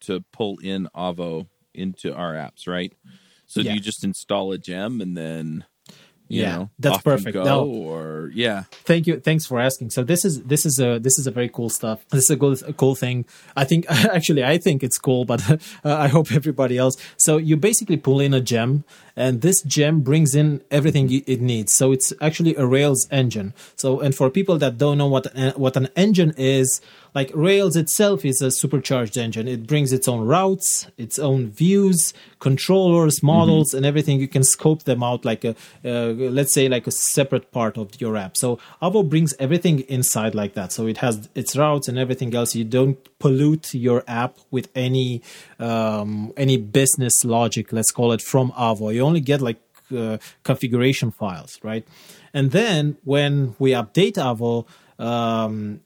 to 0.00 0.24
pull 0.32 0.58
in 0.58 0.88
Avo 0.94 1.46
into 1.74 2.14
our 2.14 2.34
apps, 2.34 2.66
right? 2.66 2.92
So 3.46 3.60
yeah. 3.60 3.72
do 3.72 3.74
you 3.76 3.80
just 3.80 4.04
install 4.04 4.52
a 4.52 4.58
gem 4.58 5.00
and 5.00 5.16
then 5.16 5.64
you 6.30 6.42
yeah, 6.42 6.56
know, 6.56 6.70
that's 6.78 7.02
perfect. 7.02 7.34
Go, 7.34 7.42
no. 7.42 7.66
or 7.66 8.30
yeah. 8.32 8.62
Thank 8.84 9.08
you. 9.08 9.18
Thanks 9.18 9.46
for 9.46 9.58
asking. 9.58 9.90
So 9.90 10.04
this 10.04 10.24
is 10.24 10.44
this 10.44 10.64
is 10.64 10.78
a 10.78 11.00
this 11.00 11.18
is 11.18 11.26
a 11.26 11.32
very 11.32 11.48
cool 11.48 11.68
stuff. 11.68 12.06
This 12.10 12.22
is 12.22 12.30
a 12.30 12.36
cool 12.36 12.52
a 12.68 12.72
cool 12.72 12.94
thing. 12.94 13.24
I 13.56 13.64
think 13.64 13.84
actually 13.90 14.44
I 14.44 14.56
think 14.56 14.84
it's 14.84 14.96
cool, 14.96 15.24
but 15.24 15.42
uh, 15.50 15.56
I 15.84 16.06
hope 16.06 16.30
everybody 16.30 16.78
else. 16.78 16.96
So 17.16 17.36
you 17.36 17.56
basically 17.56 17.96
pull 17.96 18.20
in 18.20 18.32
a 18.32 18.40
gem, 18.40 18.84
and 19.16 19.40
this 19.40 19.60
gem 19.62 20.02
brings 20.02 20.36
in 20.36 20.62
everything 20.70 21.10
it 21.10 21.40
needs. 21.40 21.74
So 21.74 21.90
it's 21.90 22.12
actually 22.20 22.54
a 22.54 22.64
Rails 22.64 23.08
engine. 23.10 23.52
So 23.74 23.98
and 23.98 24.14
for 24.14 24.30
people 24.30 24.56
that 24.58 24.78
don't 24.78 24.98
know 24.98 25.08
what 25.08 25.26
what 25.56 25.76
an 25.76 25.88
engine 25.96 26.32
is, 26.36 26.80
like 27.14 27.30
Rails 27.34 27.76
itself 27.76 28.24
is 28.24 28.40
a 28.40 28.50
supercharged 28.50 29.16
engine. 29.18 29.48
It 29.48 29.66
brings 29.66 29.92
its 29.92 30.06
own 30.08 30.20
routes, 30.26 30.86
its 30.96 31.18
own 31.18 31.50
views, 31.50 32.14
controllers, 32.38 33.16
mm-hmm. 33.16 33.26
models, 33.26 33.68
mm-hmm. 33.68 33.78
and 33.78 33.86
everything. 33.86 34.20
You 34.20 34.28
can 34.28 34.44
scope 34.44 34.84
them 34.84 35.02
out 35.02 35.24
like 35.24 35.44
a, 35.44 35.54
uh, 35.84 36.12
let's 36.12 36.52
say, 36.52 36.68
like 36.68 36.86
a 36.86 36.90
separate 36.90 37.50
part 37.52 37.76
of 37.76 38.00
your 38.00 38.16
app. 38.16 38.36
So 38.36 38.58
Avo 38.82 39.08
brings 39.08 39.34
everything 39.38 39.80
inside 39.80 40.34
like 40.34 40.54
that. 40.54 40.72
So 40.72 40.86
it 40.86 40.98
has 40.98 41.28
its 41.34 41.56
routes 41.56 41.88
and 41.88 41.98
everything 41.98 42.34
else. 42.34 42.54
You 42.54 42.64
don't 42.64 42.98
pollute 43.18 43.74
your 43.74 44.04
app 44.06 44.36
with 44.50 44.68
any 44.74 45.22
um, 45.58 46.32
any 46.36 46.56
business 46.56 47.24
logic, 47.24 47.72
let's 47.72 47.90
call 47.90 48.12
it, 48.12 48.22
from 48.22 48.52
Avo. 48.52 48.94
You 48.94 49.02
only 49.02 49.20
get 49.20 49.40
like 49.40 49.60
uh, 49.96 50.18
configuration 50.44 51.10
files, 51.10 51.58
right? 51.62 51.86
And 52.32 52.52
then 52.52 52.96
when 53.04 53.56
we 53.58 53.72
update 53.72 54.14
Avo, 54.14 54.66
um, 55.04 55.80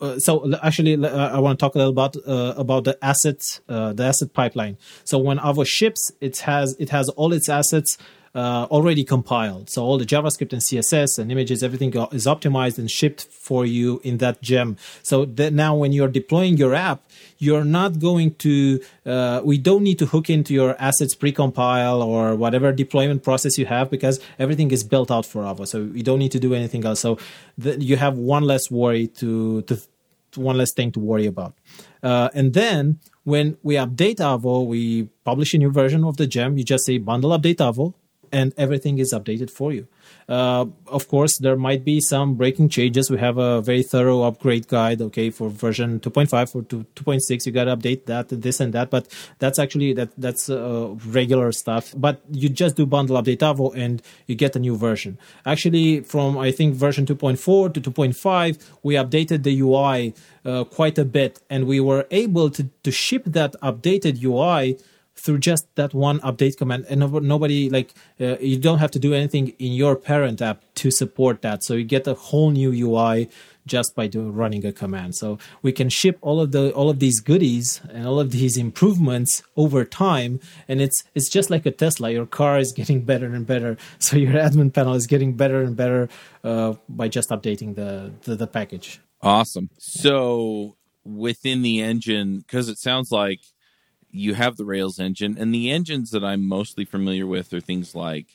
uh, 0.00 0.18
so 0.18 0.52
actually, 0.62 0.94
uh, 1.04 1.36
I 1.36 1.38
want 1.38 1.58
to 1.58 1.62
talk 1.64 1.74
a 1.74 1.78
little 1.78 1.92
about 1.92 2.16
uh, 2.26 2.54
about 2.56 2.84
the 2.84 2.98
assets, 3.02 3.60
uh, 3.68 3.92
the 3.92 4.04
asset 4.04 4.32
pipeline. 4.32 4.78
So 5.04 5.18
when 5.18 5.38
our 5.38 5.64
ships, 5.64 6.12
it 6.20 6.38
has 6.40 6.76
it 6.78 6.90
has 6.90 7.08
all 7.10 7.32
its 7.32 7.48
assets 7.48 7.98
uh, 8.34 8.66
already 8.70 9.04
compiled. 9.04 9.68
So 9.70 9.82
all 9.84 9.98
the 9.98 10.04
JavaScript 10.04 10.52
and 10.52 10.62
CSS 10.62 11.18
and 11.18 11.32
images, 11.32 11.62
everything 11.62 11.92
is 12.12 12.26
optimized 12.26 12.78
and 12.78 12.90
shipped 12.90 13.24
for 13.24 13.66
you 13.66 14.00
in 14.04 14.18
that 14.18 14.40
gem. 14.40 14.76
So 15.02 15.24
that 15.24 15.52
now 15.52 15.74
when 15.74 15.92
you're 15.92 16.08
deploying 16.08 16.56
your 16.56 16.74
app, 16.74 17.02
you're 17.38 17.64
not 17.64 17.98
going 17.98 18.34
to, 18.36 18.80
uh, 19.04 19.40
we 19.44 19.58
don't 19.58 19.82
need 19.82 19.98
to 19.98 20.06
hook 20.06 20.30
into 20.30 20.54
your 20.54 20.76
assets 20.80 21.14
precompile 21.14 22.04
or 22.04 22.36
whatever 22.36 22.70
deployment 22.72 23.24
process 23.24 23.58
you 23.58 23.66
have 23.66 23.90
because 23.90 24.20
everything 24.38 24.70
is 24.70 24.84
built 24.84 25.10
out 25.10 25.26
for 25.26 25.42
Avo. 25.42 25.66
So 25.66 25.78
you 25.92 26.02
don't 26.02 26.18
need 26.18 26.32
to 26.32 26.40
do 26.40 26.54
anything 26.54 26.84
else. 26.84 27.00
So 27.00 27.18
the, 27.58 27.80
you 27.80 27.96
have 27.96 28.16
one 28.16 28.44
less 28.44 28.70
worry 28.70 29.08
to, 29.08 29.62
to, 29.62 29.80
one 30.36 30.56
less 30.56 30.72
thing 30.72 30.92
to 30.92 31.00
worry 31.00 31.26
about. 31.26 31.54
Uh, 32.02 32.28
and 32.34 32.54
then 32.54 33.00
when 33.24 33.56
we 33.64 33.74
update 33.74 34.16
Avo, 34.16 34.64
we 34.64 35.08
publish 35.24 35.52
a 35.54 35.58
new 35.58 35.72
version 35.72 36.04
of 36.04 36.16
the 36.16 36.28
gem. 36.28 36.56
You 36.56 36.62
just 36.62 36.86
say 36.86 36.98
bundle 36.98 37.30
update 37.30 37.56
Avo 37.56 37.94
and 38.32 38.52
everything 38.56 38.98
is 38.98 39.12
updated 39.12 39.50
for 39.50 39.72
you. 39.72 39.86
Uh, 40.28 40.66
of 40.86 41.08
course, 41.08 41.38
there 41.38 41.56
might 41.56 41.84
be 41.84 42.00
some 42.00 42.34
breaking 42.34 42.68
changes. 42.68 43.10
We 43.10 43.18
have 43.18 43.36
a 43.38 43.60
very 43.60 43.82
thorough 43.82 44.22
upgrade 44.22 44.68
guide. 44.68 45.02
Okay, 45.02 45.30
for 45.30 45.50
version 45.50 46.00
2.5 46.00 46.54
or 46.54 46.62
2.6, 46.62 47.46
you 47.46 47.52
got 47.52 47.64
to 47.64 47.76
update 47.76 48.06
that, 48.06 48.28
this 48.28 48.60
and 48.60 48.72
that. 48.72 48.90
But 48.90 49.08
that's 49.38 49.58
actually 49.58 49.92
that 49.94 50.10
that's 50.16 50.48
uh, 50.48 50.94
regular 51.06 51.50
stuff. 51.52 51.92
But 51.96 52.20
you 52.30 52.48
just 52.48 52.76
do 52.76 52.86
bundle 52.86 53.20
update 53.20 53.38
Avo 53.38 53.74
and 53.74 54.02
you 54.26 54.34
get 54.34 54.54
a 54.54 54.60
new 54.60 54.76
version. 54.76 55.18
Actually, 55.44 56.00
from 56.00 56.38
I 56.38 56.52
think 56.52 56.74
version 56.74 57.06
2.4 57.06 57.74
to 57.74 57.80
2.5, 57.80 58.58
we 58.82 58.94
updated 58.94 59.42
the 59.42 59.60
UI 59.60 60.14
uh, 60.44 60.64
quite 60.64 60.98
a 60.98 61.04
bit, 61.04 61.40
and 61.50 61.66
we 61.66 61.80
were 61.80 62.06
able 62.10 62.50
to 62.50 62.68
to 62.84 62.90
ship 62.90 63.24
that 63.26 63.54
updated 63.62 64.22
UI 64.22 64.78
through 65.20 65.38
just 65.38 65.66
that 65.74 65.92
one 65.94 66.20
update 66.20 66.56
command. 66.56 66.86
And 66.88 67.00
nobody 67.00 67.70
like 67.70 67.94
uh, 68.20 68.38
you 68.38 68.58
don't 68.58 68.78
have 68.78 68.90
to 68.92 68.98
do 68.98 69.14
anything 69.14 69.48
in 69.58 69.72
your 69.72 69.96
parent 69.96 70.40
app 70.42 70.62
to 70.76 70.90
support 70.90 71.42
that. 71.42 71.62
So 71.64 71.74
you 71.74 71.84
get 71.84 72.06
a 72.06 72.14
whole 72.14 72.50
new 72.50 72.72
ui 72.72 73.28
just 73.66 73.94
by 73.94 74.06
doing 74.06 74.34
running 74.34 74.64
a 74.64 74.72
command. 74.72 75.14
So 75.14 75.38
we 75.62 75.72
can 75.72 75.88
ship 75.88 76.18
all 76.22 76.40
of 76.40 76.52
the 76.52 76.72
all 76.72 76.90
of 76.90 76.98
these 76.98 77.20
goodies 77.20 77.80
and 77.90 78.06
all 78.06 78.18
of 78.18 78.30
these 78.30 78.56
improvements 78.56 79.42
over 79.56 79.84
time. 79.84 80.40
And 80.66 80.80
it's 80.80 81.02
it's 81.14 81.28
just 81.28 81.50
like 81.50 81.66
a 81.66 81.70
tesla. 81.70 82.10
Your 82.10 82.26
car 82.26 82.58
is 82.58 82.72
getting 82.72 83.02
better 83.02 83.26
and 83.26 83.46
better. 83.46 83.76
So 83.98 84.16
your 84.16 84.32
admin 84.32 84.72
panel 84.72 84.94
is 84.94 85.06
getting 85.06 85.34
better 85.34 85.62
and 85.62 85.76
better 85.76 86.08
uh, 86.42 86.74
by 86.88 87.08
just 87.08 87.28
updating 87.30 87.76
the, 87.76 88.12
the 88.22 88.34
the 88.34 88.46
package. 88.46 89.00
Awesome. 89.22 89.68
So 89.78 90.76
within 91.04 91.62
the 91.62 91.80
engine 91.80 92.38
because 92.38 92.68
it 92.68 92.78
sounds 92.78 93.10
like 93.10 93.40
you 94.10 94.34
have 94.34 94.56
the 94.56 94.64
Rails 94.64 94.98
engine, 94.98 95.36
and 95.38 95.54
the 95.54 95.70
engines 95.70 96.10
that 96.10 96.24
I'm 96.24 96.46
mostly 96.46 96.84
familiar 96.84 97.26
with 97.26 97.52
are 97.52 97.60
things 97.60 97.94
like, 97.94 98.26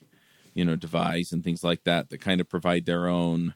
you 0.53 0.63
know, 0.63 0.75
Devise 0.75 1.31
and 1.31 1.43
things 1.43 1.63
like 1.63 1.83
that 1.83 2.09
that 2.09 2.21
kind 2.21 2.39
of 2.39 2.49
provide 2.49 2.85
their 2.85 3.07
own 3.07 3.53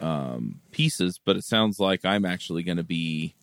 um, 0.00 0.60
pieces. 0.72 1.20
But 1.24 1.36
it 1.36 1.44
sounds 1.44 1.78
like 1.78 2.04
I'm 2.04 2.24
actually 2.24 2.62
going 2.62 2.78
to 2.78 2.84
be, 2.84 3.34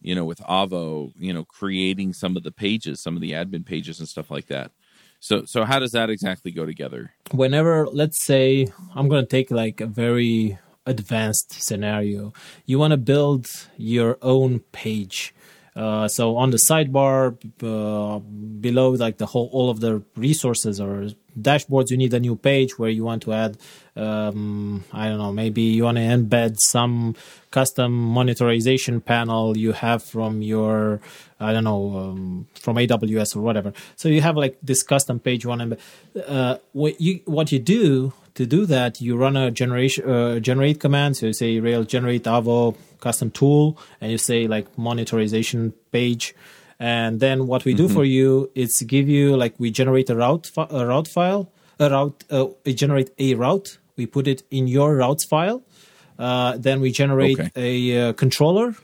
you 0.00 0.14
know, 0.14 0.24
with 0.24 0.38
Avo, 0.40 1.12
you 1.18 1.32
know, 1.32 1.44
creating 1.44 2.14
some 2.14 2.36
of 2.36 2.42
the 2.42 2.52
pages, 2.52 3.02
some 3.02 3.14
of 3.14 3.20
the 3.20 3.32
admin 3.32 3.66
pages 3.66 4.00
and 4.00 4.08
stuff 4.08 4.30
like 4.30 4.46
that. 4.46 4.72
So, 5.20 5.44
so 5.44 5.64
how 5.64 5.78
does 5.78 5.92
that 5.92 6.08
exactly 6.08 6.50
go 6.50 6.64
together? 6.64 7.12
Whenever, 7.30 7.86
let's 7.86 8.24
say, 8.24 8.68
I'm 8.94 9.08
going 9.08 9.22
to 9.22 9.28
take 9.28 9.50
like 9.50 9.82
a 9.82 9.86
very 9.86 10.58
advanced 10.86 11.62
scenario, 11.62 12.32
you 12.64 12.78
want 12.78 12.92
to 12.92 12.96
build 12.96 13.46
your 13.76 14.16
own 14.22 14.60
page 14.72 15.34
uh, 15.76 16.08
so 16.08 16.36
on 16.36 16.50
the 16.50 16.58
sidebar 16.58 17.36
uh, 17.62 18.18
below, 18.18 18.90
like 18.90 19.18
the 19.18 19.26
whole 19.26 19.48
all 19.52 19.70
of 19.70 19.80
the 19.80 20.02
resources 20.16 20.80
or 20.80 21.08
dashboards, 21.38 21.90
you 21.90 21.96
need 21.96 22.12
a 22.12 22.20
new 22.20 22.36
page 22.36 22.78
where 22.78 22.90
you 22.90 23.04
want 23.04 23.22
to 23.22 23.32
add. 23.32 23.56
Um, 23.94 24.84
I 24.92 25.08
don't 25.08 25.18
know, 25.18 25.32
maybe 25.32 25.62
you 25.62 25.84
want 25.84 25.98
to 25.98 26.02
embed 26.02 26.56
some 26.58 27.14
custom 27.50 28.14
monitorization 28.14 29.04
panel 29.04 29.56
you 29.56 29.72
have 29.72 30.02
from 30.02 30.42
your, 30.42 31.00
I 31.38 31.52
don't 31.52 31.64
know, 31.64 31.96
um, 31.96 32.46
from 32.54 32.76
AWS 32.76 33.36
or 33.36 33.40
whatever. 33.40 33.72
So 33.96 34.08
you 34.08 34.22
have 34.22 34.36
like 34.36 34.58
this 34.62 34.82
custom 34.82 35.20
page 35.20 35.44
you 35.44 35.50
want 35.50 35.78
to. 36.14 36.30
Uh, 36.30 36.58
what 36.72 37.00
you 37.00 37.20
what 37.26 37.52
you 37.52 37.58
do 37.58 38.12
to 38.40 38.46
do 38.46 38.64
that, 38.64 39.02
you 39.02 39.18
run 39.18 39.36
a 39.36 39.50
generation 39.50 40.08
uh, 40.08 40.40
generate 40.40 40.80
command. 40.80 41.16
So 41.16 41.26
you 41.26 41.34
say 41.34 41.60
Rail 41.60 41.84
generate 41.84 42.24
Avo 42.24 42.74
custom 42.98 43.30
tool 43.30 43.78
and 44.00 44.10
you 44.10 44.16
say 44.16 44.46
like 44.46 44.66
monitorization 44.76 45.74
page. 45.92 46.34
And 46.78 47.20
then 47.20 47.46
what 47.46 47.66
we 47.66 47.74
do 47.74 47.84
mm-hmm. 47.84 47.94
for 47.94 48.04
you 48.04 48.50
is 48.54 48.80
give 48.86 49.08
you 49.10 49.36
like 49.36 49.54
we 49.58 49.70
generate 49.70 50.08
a 50.08 50.16
route 50.16 50.50
a 50.56 50.86
route 50.86 51.08
file 51.08 51.52
a 51.78 51.90
route 51.90 52.24
uh, 52.30 52.46
we 52.64 52.72
generate 52.72 53.10
a 53.18 53.34
route. 53.34 53.76
We 53.96 54.06
put 54.06 54.26
it 54.26 54.42
in 54.50 54.66
your 54.66 54.96
routes 54.96 55.26
file. 55.26 55.62
Uh, 56.18 56.56
then 56.56 56.80
we 56.80 56.90
generate 56.92 57.38
okay. 57.38 57.50
a 57.56 58.08
uh, 58.08 58.12
controller. 58.14 58.74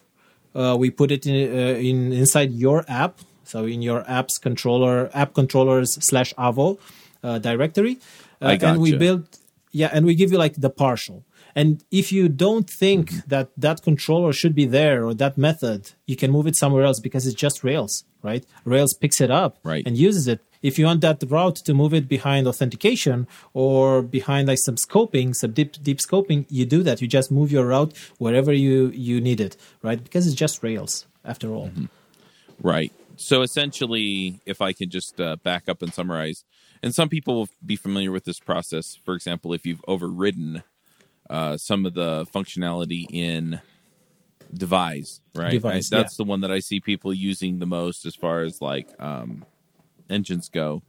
Uh, 0.55 0.77
we 0.79 0.91
put 0.91 1.11
it 1.11 1.27
in, 1.27 1.35
uh, 1.35 1.79
in 1.91 2.13
inside 2.13 2.53
your 2.53 2.85
app. 2.89 3.21
So 3.45 3.65
in 3.65 3.81
your 3.81 4.03
apps 4.05 4.35
controller 4.39 5.09
app 5.15 5.33
controllers 5.33 5.97
slash 6.09 6.35
avo 6.35 6.79
uh, 7.23 7.39
directory. 7.39 7.97
And 8.39 8.81
we 8.81 8.95
build 8.95 9.25
yeah 9.81 9.91
and 9.95 10.03
we 10.09 10.15
give 10.21 10.31
you 10.33 10.39
like 10.45 10.57
the 10.67 10.73
partial 10.85 11.19
and 11.57 11.83
if 11.91 12.13
you 12.13 12.29
don't 12.29 12.69
think 12.69 13.11
mm-hmm. 13.11 13.29
that 13.29 13.49
that 13.57 13.83
controller 13.83 14.33
should 14.35 14.55
be 14.55 14.67
there 14.67 15.07
or 15.07 15.15
that 15.15 15.39
method, 15.39 15.93
you 16.07 16.15
can 16.15 16.31
move 16.31 16.47
it 16.47 16.55
somewhere 16.55 16.85
else 16.85 17.01
because 17.01 17.27
it's 17.27 17.35
just 17.35 17.65
Rails, 17.65 18.05
right? 18.23 18.45
Rails 18.67 18.93
picks 18.93 19.23
it 19.23 19.31
up 19.31 19.59
right. 19.65 19.83
and 19.87 19.97
uses 19.97 20.29
it. 20.29 20.41
If 20.61 20.79
you 20.79 20.85
want 20.85 21.01
that 21.01 21.25
route 21.27 21.57
to 21.65 21.73
move 21.73 21.95
it 21.95 22.09
behind 22.09 22.47
authentication 22.47 23.27
or 23.55 24.03
behind 24.03 24.49
like 24.49 24.59
some 24.59 24.77
scoping, 24.77 25.35
some 25.35 25.53
deep 25.53 25.83
deep 25.83 25.99
scoping, 25.99 26.45
you 26.51 26.67
do 26.67 26.83
that. 26.83 27.01
You 27.01 27.09
just 27.09 27.33
move 27.33 27.51
your 27.51 27.67
route 27.69 27.97
wherever 28.19 28.53
you 28.53 28.91
you 28.91 29.23
need 29.23 29.41
it, 29.41 29.57
right? 29.83 30.03
Because 30.05 30.27
it's 30.27 30.37
just 30.37 30.63
Rails 30.63 31.07
after 31.25 31.49
all. 31.55 31.69
Mm-hmm. 31.69 31.87
Right. 32.61 32.93
So 33.17 33.41
essentially, 33.41 34.41
if 34.45 34.61
I 34.61 34.75
can 34.75 34.91
just 34.91 35.19
uh, 35.19 35.37
back 35.37 35.71
up 35.71 35.81
and 35.81 35.93
summarize, 35.95 36.45
and 36.83 36.95
some 36.95 37.09
people 37.09 37.35
will 37.35 37.49
be 37.65 37.77
familiar 37.77 38.13
with 38.13 38.25
this 38.25 38.39
process. 38.39 38.99
For 39.05 39.15
example, 39.15 39.53
if 39.53 39.67
you've 39.67 39.85
overridden 39.89 40.63
uh, 41.29 41.57
some 41.57 41.87
of 41.87 41.95
the 41.95 42.27
functionality 42.27 43.07
in 43.11 43.61
Devise, 44.53 45.21
right? 45.35 45.53
Devise, 45.53 45.93
I, 45.93 45.97
that's 45.97 46.15
yeah. 46.15 46.25
the 46.25 46.29
one 46.29 46.41
that 46.43 46.51
I 46.51 46.61
see 46.61 46.81
people 46.81 47.13
using 47.13 47.59
the 47.59 47.67
most 47.67 48.07
as 48.07 48.15
far 48.15 48.43
as 48.43 48.61
like 48.61 48.89
um, 49.01 49.45
engines 50.09 50.49
go. 50.49 50.83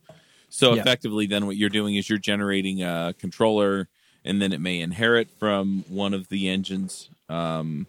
So 0.50 0.74
Yeah. 0.74 0.82
effectively, 0.82 1.26
then 1.26 1.46
what 1.46 1.58
you're 1.58 1.70
doing 1.70 1.96
is 1.96 2.10
you're 2.10 2.20
generating 2.20 2.84
a 2.84 3.14
controller, 3.18 3.90
and 4.24 4.42
then 4.42 4.54
it 4.54 4.62
may 4.62 4.80
inherit 4.80 5.30
from 5.40 5.84
one 5.90 6.14
of 6.14 6.30
the 6.30 6.50
engines 6.50 7.10
um, 7.30 7.88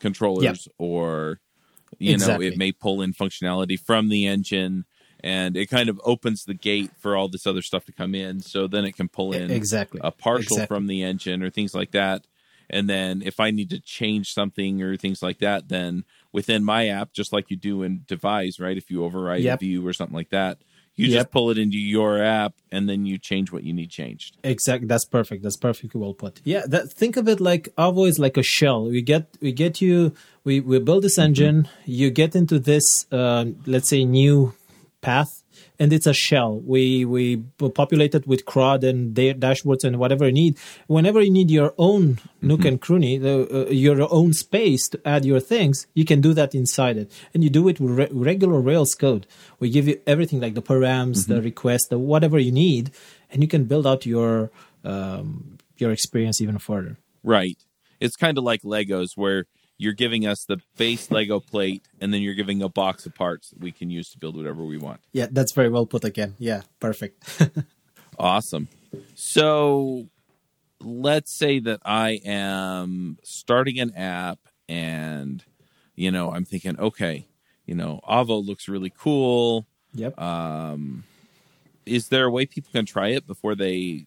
controllers, 0.00 0.68
or 0.78 1.40
you 1.98 2.14
Exactly. 2.14 2.46
know, 2.46 2.52
it 2.52 2.58
may 2.58 2.72
pull 2.72 3.02
in 3.02 3.12
functionality 3.12 3.78
from 3.78 4.08
the 4.08 4.26
engine, 4.26 4.84
and 5.24 5.56
it 5.56 5.66
kind 5.66 5.88
of 5.88 6.00
opens 6.04 6.44
the 6.44 6.54
gate 6.54 6.90
for 6.98 7.16
all 7.16 7.28
this 7.28 7.46
other 7.46 7.62
stuff 7.62 7.84
to 7.86 7.92
come 7.92 8.14
in. 8.14 8.40
So 8.40 8.66
then 8.66 8.84
it 8.84 8.96
can 8.96 9.08
pull 9.08 9.32
in 9.32 9.50
exactly 9.50 10.00
a 10.02 10.10
partial 10.10 10.56
Exactly. 10.56 10.66
from 10.76 10.86
the 10.86 11.02
engine 11.02 11.42
or 11.42 11.50
things 11.50 11.74
like 11.74 11.90
that. 11.92 12.26
And 12.70 12.88
then 12.88 13.22
if 13.24 13.40
I 13.40 13.50
need 13.50 13.70
to 13.70 13.80
change 13.80 14.32
something 14.34 14.82
or 14.82 14.96
things 14.96 15.22
like 15.22 15.38
that, 15.38 15.68
then 15.68 16.04
within 16.32 16.62
my 16.64 16.88
app, 16.88 17.12
just 17.14 17.32
like 17.32 17.50
you 17.50 17.56
do 17.56 17.82
in 17.82 18.04
Devise, 18.06 18.60
right? 18.60 18.76
If 18.76 18.90
you 18.90 19.04
override 19.04 19.40
Yep. 19.42 19.54
a 19.54 19.58
view 19.64 19.86
or 19.86 19.92
something 19.94 20.14
like 20.14 20.28
that, 20.30 20.58
you 20.94 21.06
Yep. 21.06 21.14
just 21.18 21.30
pull 21.30 21.48
it 21.50 21.56
into 21.58 21.78
your 21.78 22.22
app 22.22 22.54
and 22.70 22.86
then 22.88 23.06
you 23.06 23.16
change 23.18 23.50
what 23.52 23.62
you 23.64 23.72
need 23.72 23.88
changed. 23.88 24.36
Exactly. 24.44 24.86
That's 24.86 25.06
perfect. 25.06 25.42
That's 25.44 25.56
perfectly 25.56 25.98
well 26.00 26.12
put. 26.12 26.40
Yeah. 26.44 26.64
That, 26.66 26.92
think 26.92 27.16
of 27.16 27.26
it 27.26 27.40
like 27.40 27.68
Avo 27.78 28.06
is 28.06 28.18
like 28.18 28.36
a 28.36 28.42
shell. 28.42 28.84
We 28.90 29.00
get 29.00 29.28
we 29.40 29.52
get 29.52 29.80
you. 29.80 30.12
We 30.44 30.60
we 30.60 30.78
build 30.80 31.04
this 31.04 31.16
engine. 31.18 31.68
You 31.86 32.10
get 32.10 32.34
into 32.36 32.58
this 32.58 33.06
uh, 33.12 33.46
let's 33.64 33.88
say 33.88 34.04
new 34.04 34.52
path, 35.00 35.44
and 35.78 35.92
it's 35.92 36.06
a 36.06 36.12
shell. 36.12 36.58
We 36.58 37.04
we 37.04 37.36
populate 37.74 38.14
it 38.14 38.26
with 38.26 38.44
CRUD 38.44 38.84
and 38.84 39.14
da- 39.14 39.34
dashboards 39.34 39.84
and 39.84 39.98
whatever 39.98 40.26
you 40.26 40.32
need. 40.32 40.58
Whenever 40.86 41.20
you 41.20 41.30
need 41.30 41.50
your 41.50 41.74
own 41.78 42.18
Nook 42.42 42.64
and 42.64 42.80
Cranny, 42.80 43.18
the, 43.18 43.66
uh, 43.68 43.70
your 43.70 44.12
own 44.12 44.32
space 44.32 44.88
to 44.88 45.00
add 45.04 45.24
your 45.24 45.40
things, 45.40 45.86
you 45.94 46.04
can 46.04 46.20
do 46.20 46.32
that 46.34 46.54
inside 46.54 46.96
it, 46.96 47.12
and 47.32 47.44
you 47.44 47.50
do 47.50 47.68
it 47.68 47.80
with 47.80 47.90
re- 47.90 48.08
regular 48.10 48.60
Rails 48.60 48.94
code. 48.94 49.26
We 49.58 49.70
give 49.70 49.88
you 49.88 50.00
everything 50.06 50.40
like 50.40 50.54
the 50.54 50.62
params, 50.62 51.26
the 51.26 51.42
request, 51.42 51.90
the 51.90 51.98
whatever 51.98 52.38
you 52.38 52.52
need, 52.52 52.90
and 53.30 53.42
you 53.42 53.48
can 53.48 53.64
build 53.64 53.86
out 53.86 54.06
your 54.06 54.50
um, 54.84 55.58
your 55.76 55.92
experience 55.92 56.40
even 56.40 56.58
further. 56.58 56.98
Right. 57.22 57.58
It's 58.00 58.16
kind 58.16 58.38
of 58.38 58.44
like 58.44 58.62
Legos 58.62 59.16
where 59.16 59.46
you're 59.78 59.92
giving 59.94 60.26
us 60.26 60.44
the 60.44 60.58
base 60.76 61.10
Lego 61.10 61.38
plate 61.40 61.84
and 62.00 62.12
then 62.12 62.20
you're 62.20 62.34
giving 62.34 62.60
a 62.62 62.68
box 62.68 63.06
of 63.06 63.14
parts 63.14 63.50
that 63.50 63.60
we 63.60 63.70
can 63.72 63.90
use 63.90 64.10
to 64.10 64.18
build 64.18 64.36
whatever 64.36 64.64
we 64.64 64.76
want. 64.76 65.00
Yeah, 65.12 65.28
that's 65.30 65.52
very 65.52 65.68
well 65.70 65.86
put 65.86 66.04
again. 66.04 66.34
Yeah, 66.38 66.62
perfect. 66.80 67.24
Awesome. 68.20 68.66
So 69.14 70.08
let's 70.80 71.32
say 71.32 71.60
that 71.60 71.80
I 71.84 72.20
am 72.24 73.16
starting 73.22 73.78
an 73.78 73.94
app 73.94 74.40
and, 74.68 75.44
you 75.94 76.10
know, 76.10 76.32
I'm 76.32 76.44
thinking, 76.44 76.78
okay, 76.80 77.26
you 77.64 77.76
know, 77.76 78.00
Avo 78.08 78.44
looks 78.44 78.66
really 78.68 78.92
cool. 78.96 79.66
yep. 79.94 80.18
Um 80.20 81.04
Is 81.86 82.08
there 82.08 82.24
a 82.24 82.30
way 82.30 82.44
people 82.44 82.70
can 82.72 82.86
try 82.86 83.08
it 83.10 83.24
before 83.24 83.54
they 83.54 84.06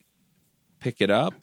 pick 0.81 0.99
it 0.99 1.09
up? 1.09 1.33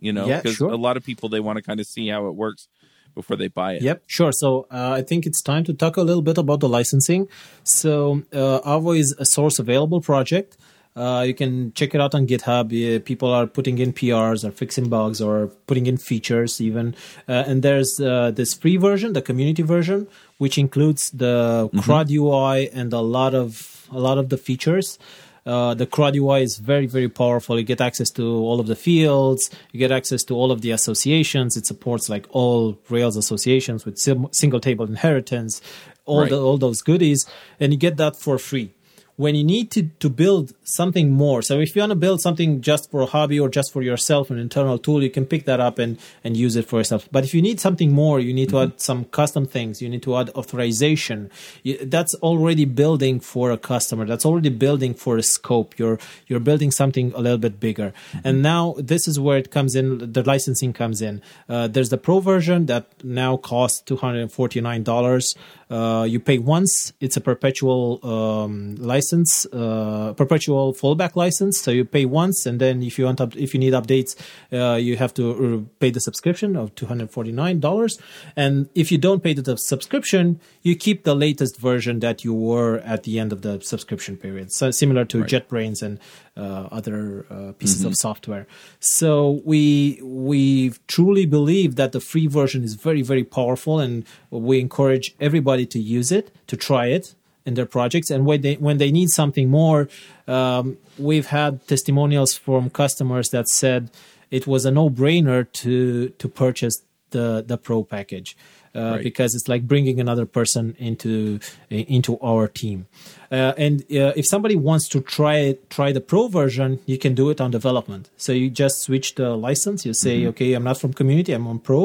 You 0.00 0.12
know, 0.12 0.26
Yeah, 0.26 0.38
because 0.38 0.56
sure. 0.56 0.70
a 0.72 0.76
lot 0.76 0.96
of 0.96 1.04
people, 1.04 1.28
they 1.28 1.38
want 1.40 1.58
to 1.58 1.62
kind 1.62 1.78
of 1.78 1.86
see 1.86 2.08
how 2.08 2.26
it 2.26 2.34
works 2.34 2.66
before 3.14 3.36
they 3.36 3.48
buy 3.48 3.74
it. 3.74 3.82
Yep, 3.82 4.04
sure. 4.06 4.32
So 4.32 4.66
uh, 4.70 4.92
I 4.98 5.02
think 5.02 5.26
it's 5.26 5.42
time 5.42 5.64
to 5.64 5.74
talk 5.74 5.96
a 5.96 6.02
little 6.02 6.22
bit 6.22 6.38
about 6.38 6.60
the 6.60 6.68
licensing. 6.68 7.28
So 7.64 8.22
uh, 8.32 8.60
Avo 8.60 8.98
is 8.98 9.14
a 9.18 9.24
source 9.24 9.58
available 9.58 10.00
project. 10.00 10.56
Uh, 10.96 11.22
you 11.24 11.34
can 11.34 11.72
check 11.74 11.94
it 11.94 12.00
out 12.00 12.14
on 12.14 12.26
GitHub. 12.26 12.66
Uh, 12.72 13.00
people 13.00 13.32
are 13.32 13.46
putting 13.46 13.78
in 13.78 13.92
PRs 13.92 14.44
or 14.44 14.50
fixing 14.50 14.88
bugs 14.88 15.20
or 15.20 15.46
putting 15.66 15.86
in 15.86 15.96
features 15.96 16.60
even. 16.60 16.94
Uh, 17.28 17.44
and 17.46 17.62
there's 17.62 18.00
uh, 18.00 18.32
this 18.32 18.54
free 18.54 18.76
version, 18.76 19.12
the 19.12 19.22
community 19.22 19.62
version, 19.62 20.08
which 20.38 20.58
includes 20.58 21.10
the 21.10 21.70
CRUD 21.76 22.10
UI 22.10 22.68
and 22.70 22.92
a 22.92 23.00
lot 23.00 23.34
of 23.34 23.86
a 23.92 23.98
lot 23.98 24.18
of 24.18 24.28
the 24.28 24.36
features. 24.36 24.98
Uh, 25.46 25.74
the 25.74 25.86
CRUD 25.86 26.16
UI 26.16 26.42
is 26.42 26.58
very, 26.58 26.86
very 26.86 27.08
powerful. 27.08 27.58
You 27.58 27.64
get 27.64 27.80
access 27.80 28.10
to 28.10 28.22
all 28.26 28.60
of 28.60 28.66
the 28.66 28.76
fields. 28.76 29.50
You 29.72 29.78
get 29.78 29.90
access 29.90 30.22
to 30.24 30.34
all 30.34 30.52
of 30.52 30.60
the 30.60 30.70
associations. 30.70 31.56
It 31.56 31.66
supports 31.66 32.08
like 32.08 32.26
all 32.30 32.78
Rails 32.90 33.16
associations 33.16 33.84
with 33.84 33.98
sim- 33.98 34.28
single 34.32 34.60
table 34.60 34.84
inheritance, 34.86 35.60
all 36.04 36.20
Right. 36.22 36.30
the, 36.30 36.40
all 36.40 36.58
those 36.58 36.82
goodies, 36.82 37.26
and 37.58 37.72
you 37.72 37.78
get 37.78 37.96
that 37.96 38.16
for 38.16 38.38
free. 38.38 38.72
When 39.16 39.34
you 39.34 39.44
need 39.44 39.70
to, 39.72 39.82
to 40.00 40.08
build 40.08 40.52
something 40.74 41.10
more, 41.10 41.42
so 41.42 41.58
if 41.60 41.74
you 41.74 41.80
want 41.82 41.90
to 41.90 41.96
build 41.96 42.20
something 42.20 42.60
just 42.60 42.90
for 42.90 43.00
a 43.02 43.06
hobby 43.06 43.38
or 43.38 43.48
just 43.48 43.72
for 43.72 43.82
yourself, 43.82 44.30
an 44.30 44.38
internal 44.38 44.78
tool, 44.78 45.02
you 45.02 45.10
can 45.10 45.26
pick 45.26 45.44
that 45.44 45.60
up 45.60 45.78
and, 45.78 45.98
and 46.24 46.36
use 46.36 46.56
it 46.56 46.66
for 46.66 46.78
yourself. 46.78 47.08
But 47.10 47.24
if 47.24 47.34
you 47.34 47.42
need 47.42 47.60
something 47.60 47.92
more, 47.92 48.20
you 48.20 48.32
need 48.32 48.48
to 48.50 48.60
add 48.60 48.80
some 48.80 49.04
custom 49.06 49.46
things. 49.46 49.82
You 49.82 49.88
need 49.88 50.02
to 50.02 50.16
add 50.16 50.30
authorization. 50.30 51.30
You, 51.62 51.78
that's 51.84 52.14
already 52.16 52.64
building 52.64 53.20
for 53.20 53.50
a 53.50 53.58
customer. 53.58 54.04
That's 54.06 54.26
already 54.26 54.50
building 54.50 54.94
for 54.94 55.16
a 55.16 55.22
scope. 55.22 55.78
You're 55.78 55.98
you're 56.28 56.44
building 56.48 56.70
something 56.70 57.12
a 57.14 57.20
little 57.20 57.42
bit 57.46 57.58
bigger. 57.60 57.92
And 58.24 58.42
now 58.42 58.74
this 58.78 59.08
is 59.08 59.18
where 59.18 59.38
it 59.38 59.50
comes 59.50 59.74
in. 59.74 60.12
The 60.12 60.22
licensing 60.22 60.72
comes 60.72 61.02
in. 61.02 61.22
Uh, 61.48 61.66
there's 61.68 61.90
the 61.90 61.98
pro 61.98 62.20
version 62.20 62.66
that 62.66 62.84
now 63.02 63.36
costs 63.36 63.80
two 63.88 63.96
hundred 63.96 64.20
and 64.22 64.32
forty 64.32 64.60
nine 64.60 64.82
dollars. 64.82 65.34
Uh, 65.70 66.04
you 66.12 66.18
pay 66.18 66.38
once. 66.38 66.92
It's 67.00 67.16
a 67.16 67.20
perpetual 67.20 68.00
um, 68.04 68.74
license, 68.92 69.46
uh, 69.52 70.14
perpetual 70.16 70.59
fallback 70.80 71.16
license. 71.24 71.54
So 71.64 71.70
you 71.70 71.84
pay 71.84 72.04
once, 72.22 72.48
and 72.48 72.56
then 72.60 72.82
if 72.82 72.98
you 72.98 73.04
want, 73.08 73.20
up, 73.20 73.32
if 73.36 73.50
you 73.54 73.60
need 73.64 73.74
updates, 73.80 74.12
uh, 74.52 74.76
you 74.86 74.96
have 74.96 75.12
to 75.14 75.24
uh, 75.32 75.60
pay 75.80 75.90
the 75.90 76.00
subscription 76.08 76.56
of 76.56 76.66
two 76.78 76.86
hundred 76.86 77.10
forty 77.10 77.32
nine 77.32 77.58
dollars. 77.60 77.98
And 78.36 78.68
if 78.74 78.86
you 78.92 78.98
don't 78.98 79.22
pay 79.22 79.34
the 79.34 79.56
subscription, 79.56 80.40
you 80.62 80.74
keep 80.76 81.04
the 81.04 81.14
latest 81.26 81.54
version 81.58 82.00
that 82.00 82.24
you 82.24 82.34
were 82.48 82.78
at 82.84 83.00
the 83.02 83.18
end 83.22 83.32
of 83.32 83.40
the 83.42 83.60
subscription 83.60 84.16
period. 84.16 84.52
So 84.52 84.70
similar 84.70 85.04
to 85.06 85.24
JetBrains 85.24 85.82
and 85.82 85.98
uh, 86.36 86.68
other 86.78 87.26
uh, 87.30 87.52
pieces 87.58 87.84
of 87.84 87.94
software. 87.96 88.46
So 88.78 89.40
we 89.44 89.98
we 90.02 90.72
truly 90.86 91.26
believe 91.26 91.76
that 91.76 91.92
the 91.92 92.00
free 92.00 92.28
version 92.40 92.62
is 92.62 92.74
very 92.74 93.02
very 93.02 93.24
powerful, 93.24 93.80
and 93.84 94.04
we 94.30 94.60
encourage 94.60 95.06
everybody 95.20 95.66
to 95.66 95.78
use 95.98 96.10
it, 96.12 96.26
to 96.46 96.56
try 96.56 96.86
it 96.86 97.14
in 97.46 97.54
their 97.54 97.66
projects. 97.66 98.10
And 98.10 98.26
when 98.26 98.42
they 98.42 98.54
when 98.54 98.78
they 98.78 98.90
need 98.90 99.08
something 99.10 99.48
more, 99.48 99.88
um, 100.26 100.76
we've 100.98 101.26
had 101.26 101.66
testimonials 101.66 102.34
from 102.34 102.70
customers 102.70 103.28
that 103.30 103.48
said 103.48 103.90
it 104.30 104.46
was 104.46 104.64
a 104.64 104.70
no 104.70 104.90
brainer 104.90 105.50
to 105.52 106.10
to 106.10 106.28
purchase 106.28 106.82
the 107.10 107.44
the 107.46 107.56
pro 107.56 107.84
package. 107.84 108.36
Uh, 108.72 108.78
Right. 108.94 109.02
because 109.02 109.34
it's 109.34 109.48
like 109.48 109.66
bringing 109.66 109.98
another 109.98 110.24
person 110.26 110.76
into 110.78 111.40
into 111.70 112.12
our 112.20 112.46
team. 112.46 112.86
Uh, 113.32 113.52
and 113.58 113.80
uh, 113.90 114.12
if 114.20 114.24
somebody 114.28 114.54
wants 114.54 114.88
to 114.88 115.00
try 115.00 115.36
it, 115.38 115.68
try 115.70 115.90
the 115.92 116.00
pro 116.00 116.28
version, 116.28 116.78
you 116.86 116.96
can 116.96 117.12
do 117.14 117.30
it 117.30 117.40
on 117.40 117.50
development. 117.50 118.10
So 118.16 118.30
you 118.32 118.48
just 118.48 118.76
switch 118.82 119.14
the 119.16 119.30
license. 119.48 119.84
You 119.84 119.92
say, 119.94 120.24
okay, 120.30 120.54
I'm 120.54 120.62
not 120.62 120.78
from 120.78 120.92
community, 120.92 121.32
I'm 121.32 121.48
on 121.48 121.58
pro. 121.58 121.80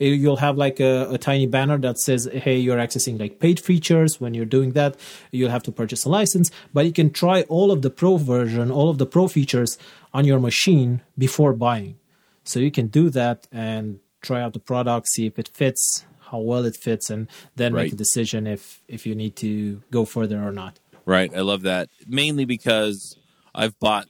Uh, 0.00 0.04
You'll 0.22 0.36
have 0.46 0.56
like 0.56 0.80
a, 0.80 1.08
a 1.10 1.18
tiny 1.18 1.46
banner 1.46 1.76
that 1.78 1.98
says, 1.98 2.26
hey, 2.32 2.56
you're 2.58 2.78
accessing 2.78 3.20
like 3.20 3.38
paid 3.38 3.58
features. 3.60 4.18
When 4.18 4.32
you're 4.32 4.52
doing 4.58 4.72
that, 4.72 4.96
you'll 5.32 5.50
have 5.56 5.62
to 5.64 5.72
purchase 5.72 6.06
a 6.06 6.08
license. 6.08 6.50
But 6.72 6.86
you 6.86 6.92
can 6.92 7.10
try 7.10 7.42
all 7.54 7.70
of 7.70 7.82
the 7.82 7.90
pro 7.90 8.16
version, 8.16 8.70
all 8.70 8.88
of 8.88 8.96
the 8.96 9.06
pro 9.14 9.28
features 9.28 9.76
on 10.14 10.24
your 10.24 10.40
machine 10.40 11.00
before 11.18 11.52
buying. 11.52 11.96
So 12.44 12.60
you 12.60 12.70
can 12.70 12.86
do 12.88 13.10
that 13.10 13.46
and 13.52 14.00
try 14.22 14.40
out 14.42 14.52
the 14.54 14.58
product, 14.72 15.06
see 15.08 15.26
if 15.26 15.38
it 15.38 15.48
fits, 15.48 16.04
how 16.30 16.38
well 16.38 16.64
it 16.64 16.76
fits, 16.76 17.10
and 17.10 17.28
then 17.56 17.72
make 17.74 17.92
a 17.92 17.96
decision 17.96 18.46
if 18.46 18.82
if 18.88 19.06
you 19.06 19.14
need 19.14 19.36
to 19.36 19.82
go 19.90 20.04
further 20.04 20.42
or 20.42 20.52
not. 20.52 20.78
Right. 21.06 21.30
I 21.34 21.40
love 21.40 21.62
that. 21.62 21.88
Mainly 22.06 22.44
because 22.44 23.16
I've 23.54 23.78
bought 23.80 24.06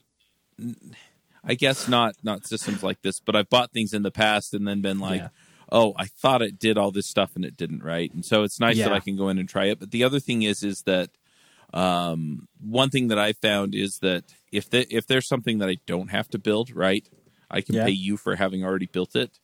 I 1.43 1.55
guess 1.55 1.89
not 1.89 2.15
not 2.23 2.47
systems 2.47 2.83
like 2.83 3.01
this, 3.03 3.21
but 3.21 3.35
I've 3.35 3.49
bought 3.49 3.73
things 3.73 3.95
in 3.95 4.03
the 4.03 4.11
past 4.11 4.53
and 4.55 4.67
then 4.69 4.83
been 4.83 4.99
like, 4.99 5.23
Yeah. 5.23 5.29
"Oh, 5.73 5.95
I 5.97 6.07
thought 6.07 6.43
it 6.43 6.59
did 6.59 6.77
all 6.77 6.91
this 6.91 7.09
stuff 7.09 7.31
and 7.35 7.45
it 7.45 7.57
didn't." 7.57 7.83
Right. 7.83 8.13
And 8.13 8.25
so 8.25 8.43
it's 8.43 8.61
nice 8.61 8.77
that 8.79 8.93
I 8.93 9.01
can 9.01 9.17
go 9.17 9.29
in 9.31 9.39
and 9.39 9.49
try 9.49 9.67
it. 9.67 9.79
But 9.81 9.91
the 9.91 10.05
other 10.05 10.21
thing 10.21 10.43
is, 10.43 10.63
is 10.63 10.83
that 10.83 11.09
um, 11.73 12.49
one 12.61 12.91
thing 12.91 13.09
that 13.09 13.19
I 13.19 13.33
found 13.33 13.75
is 13.75 13.99
that 14.03 14.25
if 14.53 14.69
the, 14.69 14.87
if 14.95 15.07
there's 15.07 15.29
something 15.29 15.59
that 15.59 15.69
I 15.71 15.77
don't 15.87 16.11
have 16.11 16.29
to 16.31 16.39
build, 16.39 16.75
right, 16.75 17.09
I 17.51 17.61
can 17.63 17.77
Yeah. 17.77 17.85
pay 17.87 17.93
you 17.93 18.17
for 18.19 18.37
having 18.37 18.63
already 18.65 18.87
built 18.87 19.15
it, 19.17 19.39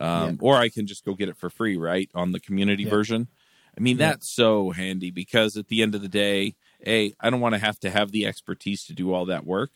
um, 0.00 0.32
Yeah. 0.32 0.36
or 0.40 0.56
I 0.56 0.68
can 0.68 0.86
just 0.86 1.04
go 1.04 1.14
get 1.14 1.28
it 1.28 1.36
for 1.36 1.50
free, 1.50 1.76
right, 1.76 2.10
on 2.14 2.32
the 2.32 2.40
community 2.40 2.84
Yeah. 2.84 2.90
version. 2.90 3.28
I 3.76 3.80
mean, 3.80 3.98
Yeah. 3.98 4.10
that's 4.10 4.28
so 4.28 4.70
handy 4.70 5.10
because 5.10 5.56
at 5.56 5.68
the 5.68 5.82
end 5.82 5.94
of 5.94 6.02
the 6.02 6.08
day, 6.08 6.54
A, 6.86 7.12
I 7.20 7.30
don't 7.30 7.40
want 7.40 7.54
to 7.54 7.58
have 7.60 7.78
to 7.80 7.90
have 7.90 8.10
the 8.12 8.26
expertise 8.26 8.84
to 8.86 8.92
do 8.92 9.12
all 9.12 9.26
that 9.26 9.46
work. 9.46 9.70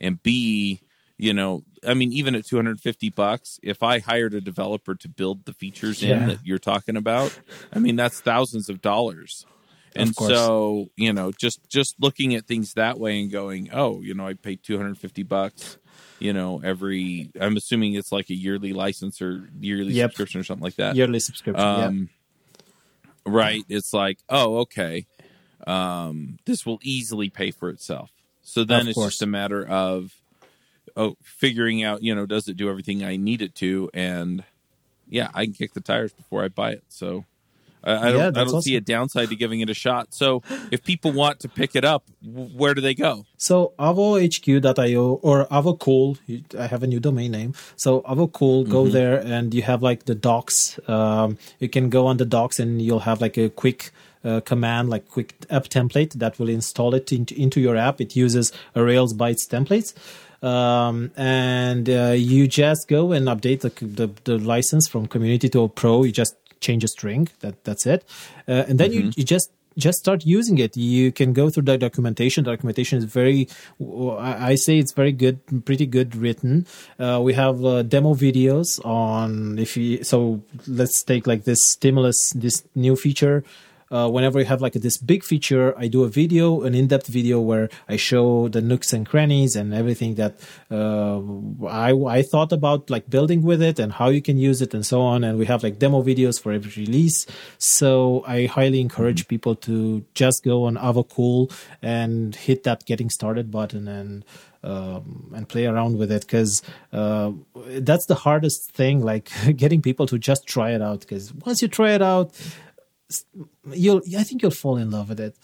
And 0.00 0.22
B, 0.22 0.80
you 1.16 1.32
know, 1.32 1.64
I 1.86 1.94
mean, 1.94 2.12
even 2.12 2.34
at 2.34 2.46
250 2.46 3.10
bucks, 3.10 3.58
if 3.62 3.82
I 3.82 3.98
hired 3.98 4.34
a 4.34 4.40
developer 4.40 4.94
to 4.94 5.08
build 5.08 5.44
the 5.44 5.52
features 5.52 6.02
in 6.02 6.26
that 6.26 6.38
you're 6.44 6.58
talking 6.58 6.96
about, 6.96 7.32
I 7.72 7.78
mean, 7.78 7.96
that's 7.96 8.20
thousands 8.20 8.68
of 8.68 8.80
dollars. 8.80 9.46
And 9.96 10.14
so, 10.14 10.88
you 10.96 11.12
know, 11.12 11.32
just 11.32 11.60
just 11.68 11.96
looking 11.98 12.34
at 12.34 12.46
things 12.46 12.74
that 12.74 13.00
way 13.00 13.20
and 13.20 13.32
going, 13.32 13.70
oh, 13.72 14.00
you 14.00 14.14
know, 14.14 14.26
I 14.28 14.34
paid 14.34 14.62
250 14.62 15.22
bucks, 15.24 15.78
you 16.18 16.32
know, 16.32 16.60
every 16.64 17.30
I'm 17.40 17.56
assuming 17.56 17.94
it's 17.94 18.10
like 18.12 18.30
a 18.30 18.34
yearly 18.34 18.72
license 18.72 19.20
or 19.22 19.48
yearly 19.60 19.92
Yep. 19.94 20.10
subscription 20.10 20.40
or 20.40 20.44
something 20.44 20.64
like 20.64 20.76
that. 20.76 20.96
Yearly 20.96 21.20
subscription. 21.20 21.64
yeah. 21.64 21.84
Um, 21.86 22.08
Right. 23.26 23.62
It's 23.68 23.92
like, 23.92 24.18
oh, 24.28 24.58
okay. 24.60 25.06
um, 25.66 26.38
this 26.46 26.64
will 26.64 26.78
easily 26.82 27.28
pay 27.28 27.50
for 27.50 27.68
itself. 27.68 28.10
So 28.42 28.64
then 28.64 28.82
Of 28.82 28.88
it's 28.88 28.94
course. 28.94 29.12
just 29.14 29.22
a 29.22 29.26
matter 29.26 29.66
of 29.66 30.14
oh 30.96 31.16
figuring 31.22 31.82
out, 31.82 32.02
you 32.02 32.14
know, 32.14 32.24
does 32.26 32.48
it 32.48 32.56
do 32.56 32.70
everything 32.70 33.04
I 33.04 33.16
need 33.16 33.42
it 33.42 33.54
to? 33.56 33.90
And 33.92 34.44
yeah, 35.08 35.28
I 35.34 35.44
can 35.44 35.52
kick 35.52 35.74
the 35.74 35.80
tires 35.82 36.12
before 36.12 36.42
I 36.42 36.48
buy 36.48 36.72
it. 36.72 36.84
So 36.88 37.24
I, 37.88 38.08
I 38.08 38.12
don't, 38.12 38.36
I 38.36 38.44
don't 38.44 38.62
see 38.62 38.76
a 38.76 38.80
downside 38.80 39.28
to 39.30 39.36
giving 39.36 39.60
it 39.60 39.70
a 39.70 39.74
shot. 39.74 40.08
So 40.10 40.42
if 40.70 40.84
people 40.84 41.12
want 41.12 41.40
to 41.40 41.48
pick 41.48 41.74
it 41.74 41.84
up, 41.84 42.04
where 42.22 42.74
do 42.74 42.80
they 42.80 42.94
go? 42.94 43.24
So 43.36 43.72
avohq.io 43.78 45.04
or 45.22 45.46
avocool, 45.46 46.18
I 46.58 46.66
have 46.66 46.82
a 46.82 46.86
new 46.86 47.00
domain 47.00 47.32
name. 47.32 47.54
So 47.76 48.02
avocool, 48.02 48.68
go 48.68 48.86
there 48.88 49.18
and 49.20 49.54
you 49.54 49.62
have 49.62 49.82
like 49.82 50.04
the 50.04 50.14
docs. 50.14 50.78
Um, 50.88 51.38
you 51.58 51.68
can 51.68 51.88
go 51.88 52.06
on 52.06 52.18
the 52.18 52.26
docs 52.26 52.58
and 52.58 52.82
you'll 52.82 53.00
have 53.00 53.20
like 53.20 53.36
a 53.38 53.48
quick 53.48 53.90
uh, 54.24 54.40
command, 54.40 54.90
like 54.90 55.08
quick 55.08 55.34
app 55.48 55.64
template 55.64 56.12
that 56.14 56.38
will 56.38 56.48
install 56.48 56.94
it 56.94 57.12
into, 57.12 57.40
into 57.40 57.60
your 57.60 57.76
app. 57.76 58.00
It 58.00 58.16
uses 58.16 58.52
a 58.74 58.82
Rails 58.82 59.14
bytes 59.14 59.48
templates. 59.48 59.94
Um, 60.42 61.10
and 61.16 61.88
uh, 61.90 62.14
you 62.16 62.46
just 62.46 62.86
go 62.88 63.12
and 63.12 63.26
update 63.26 63.62
the, 63.62 63.70
the 63.84 64.08
the 64.22 64.38
license 64.38 64.86
from 64.86 65.06
community 65.08 65.48
to 65.48 65.66
pro. 65.68 66.04
You 66.04 66.12
just 66.12 66.36
change 66.60 66.84
a 66.84 66.88
string. 66.88 67.28
That 67.40 67.64
that's 67.64 67.86
it. 67.86 68.04
Uh, 68.46 68.64
and 68.68 68.78
then 68.78 68.92
you, 68.92 69.12
you 69.16 69.24
just 69.24 69.50
just 69.78 69.98
start 69.98 70.26
using 70.26 70.58
it. 70.58 70.76
You 70.76 71.12
can 71.12 71.32
go 71.32 71.50
through 71.50 71.62
the 71.62 71.78
documentation. 71.78 72.44
The 72.44 72.50
documentation 72.50 72.98
is 72.98 73.04
very, 73.04 73.48
I 73.80 74.50
I 74.50 74.54
say 74.56 74.78
it's 74.78 74.92
very 74.92 75.12
good, 75.12 75.38
pretty 75.64 75.86
good 75.86 76.16
written. 76.16 76.66
Uh, 76.98 77.20
we 77.22 77.34
have 77.34 77.64
uh, 77.64 77.82
demo 77.82 78.14
videos 78.14 78.84
on 78.84 79.58
if 79.58 79.76
you, 79.76 80.02
so 80.02 80.42
let's 80.66 81.02
take 81.02 81.26
like 81.26 81.44
this 81.44 81.60
stimulus, 81.62 82.32
this 82.34 82.64
new 82.74 82.96
feature. 82.96 83.44
Uh, 83.90 84.08
whenever 84.08 84.38
you 84.38 84.44
have 84.44 84.60
like 84.60 84.74
this 84.74 84.96
big 84.98 85.24
feature, 85.24 85.74
I 85.78 85.88
do 85.88 86.04
a 86.04 86.08
video, 86.08 86.62
an 86.62 86.74
in-depth 86.74 87.06
video 87.06 87.40
where 87.40 87.68
I 87.88 87.96
show 87.96 88.48
the 88.48 88.60
nooks 88.60 88.92
and 88.92 89.06
crannies 89.06 89.56
and 89.56 89.72
everything 89.72 90.16
that 90.16 90.34
uh, 90.70 91.20
I 91.66 91.92
I 92.18 92.22
thought 92.22 92.52
about 92.52 92.90
like 92.90 93.08
building 93.08 93.42
with 93.42 93.62
it 93.62 93.78
and 93.78 93.92
how 93.92 94.08
you 94.08 94.20
can 94.20 94.36
use 94.38 94.60
it 94.60 94.74
and 94.74 94.84
so 94.84 95.00
on. 95.00 95.24
And 95.24 95.38
we 95.38 95.46
have 95.46 95.62
like 95.62 95.78
demo 95.78 96.02
videos 96.02 96.40
for 96.40 96.52
every 96.52 96.72
release. 96.84 97.26
So 97.56 98.24
I 98.26 98.46
highly 98.46 98.80
encourage 98.80 99.26
people 99.28 99.54
to 99.66 100.04
just 100.14 100.44
go 100.44 100.64
on 100.64 100.76
Avocool 100.76 101.52
and 101.80 102.34
hit 102.34 102.64
that 102.64 102.84
getting 102.84 103.08
started 103.08 103.50
button 103.50 103.88
and 103.88 104.24
um, 104.62 105.32
and 105.34 105.48
play 105.48 105.66
around 105.66 105.98
with 105.98 106.10
it 106.10 106.22
because 106.22 106.62
uh, 106.92 107.30
that's 107.78 108.06
the 108.06 108.14
hardest 108.16 108.72
thing, 108.72 109.00
like 109.00 109.30
getting 109.56 109.80
people 109.82 110.06
to 110.06 110.18
just 110.18 110.46
try 110.46 110.72
it 110.72 110.82
out. 110.82 111.00
Because 111.00 111.32
once 111.32 111.62
you 111.62 111.68
try 111.68 111.92
it 111.92 112.02
out, 112.02 112.34
you'll 113.72 114.02
I 114.18 114.22
think 114.24 114.42
you'll 114.42 114.50
fall 114.50 114.76
in 114.76 114.90
love 114.90 115.08
with 115.08 115.20
it. 115.20 115.36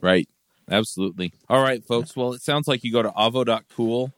Right. 0.00 0.28
Absolutely. 0.70 1.32
All 1.48 1.62
right, 1.62 1.84
folks. 1.84 2.16
Well, 2.16 2.32
it 2.32 2.42
sounds 2.42 2.66
like 2.68 2.84
you 2.84 2.92
go 2.92 3.02
to 3.02 3.10
avo.cool 3.10 4.12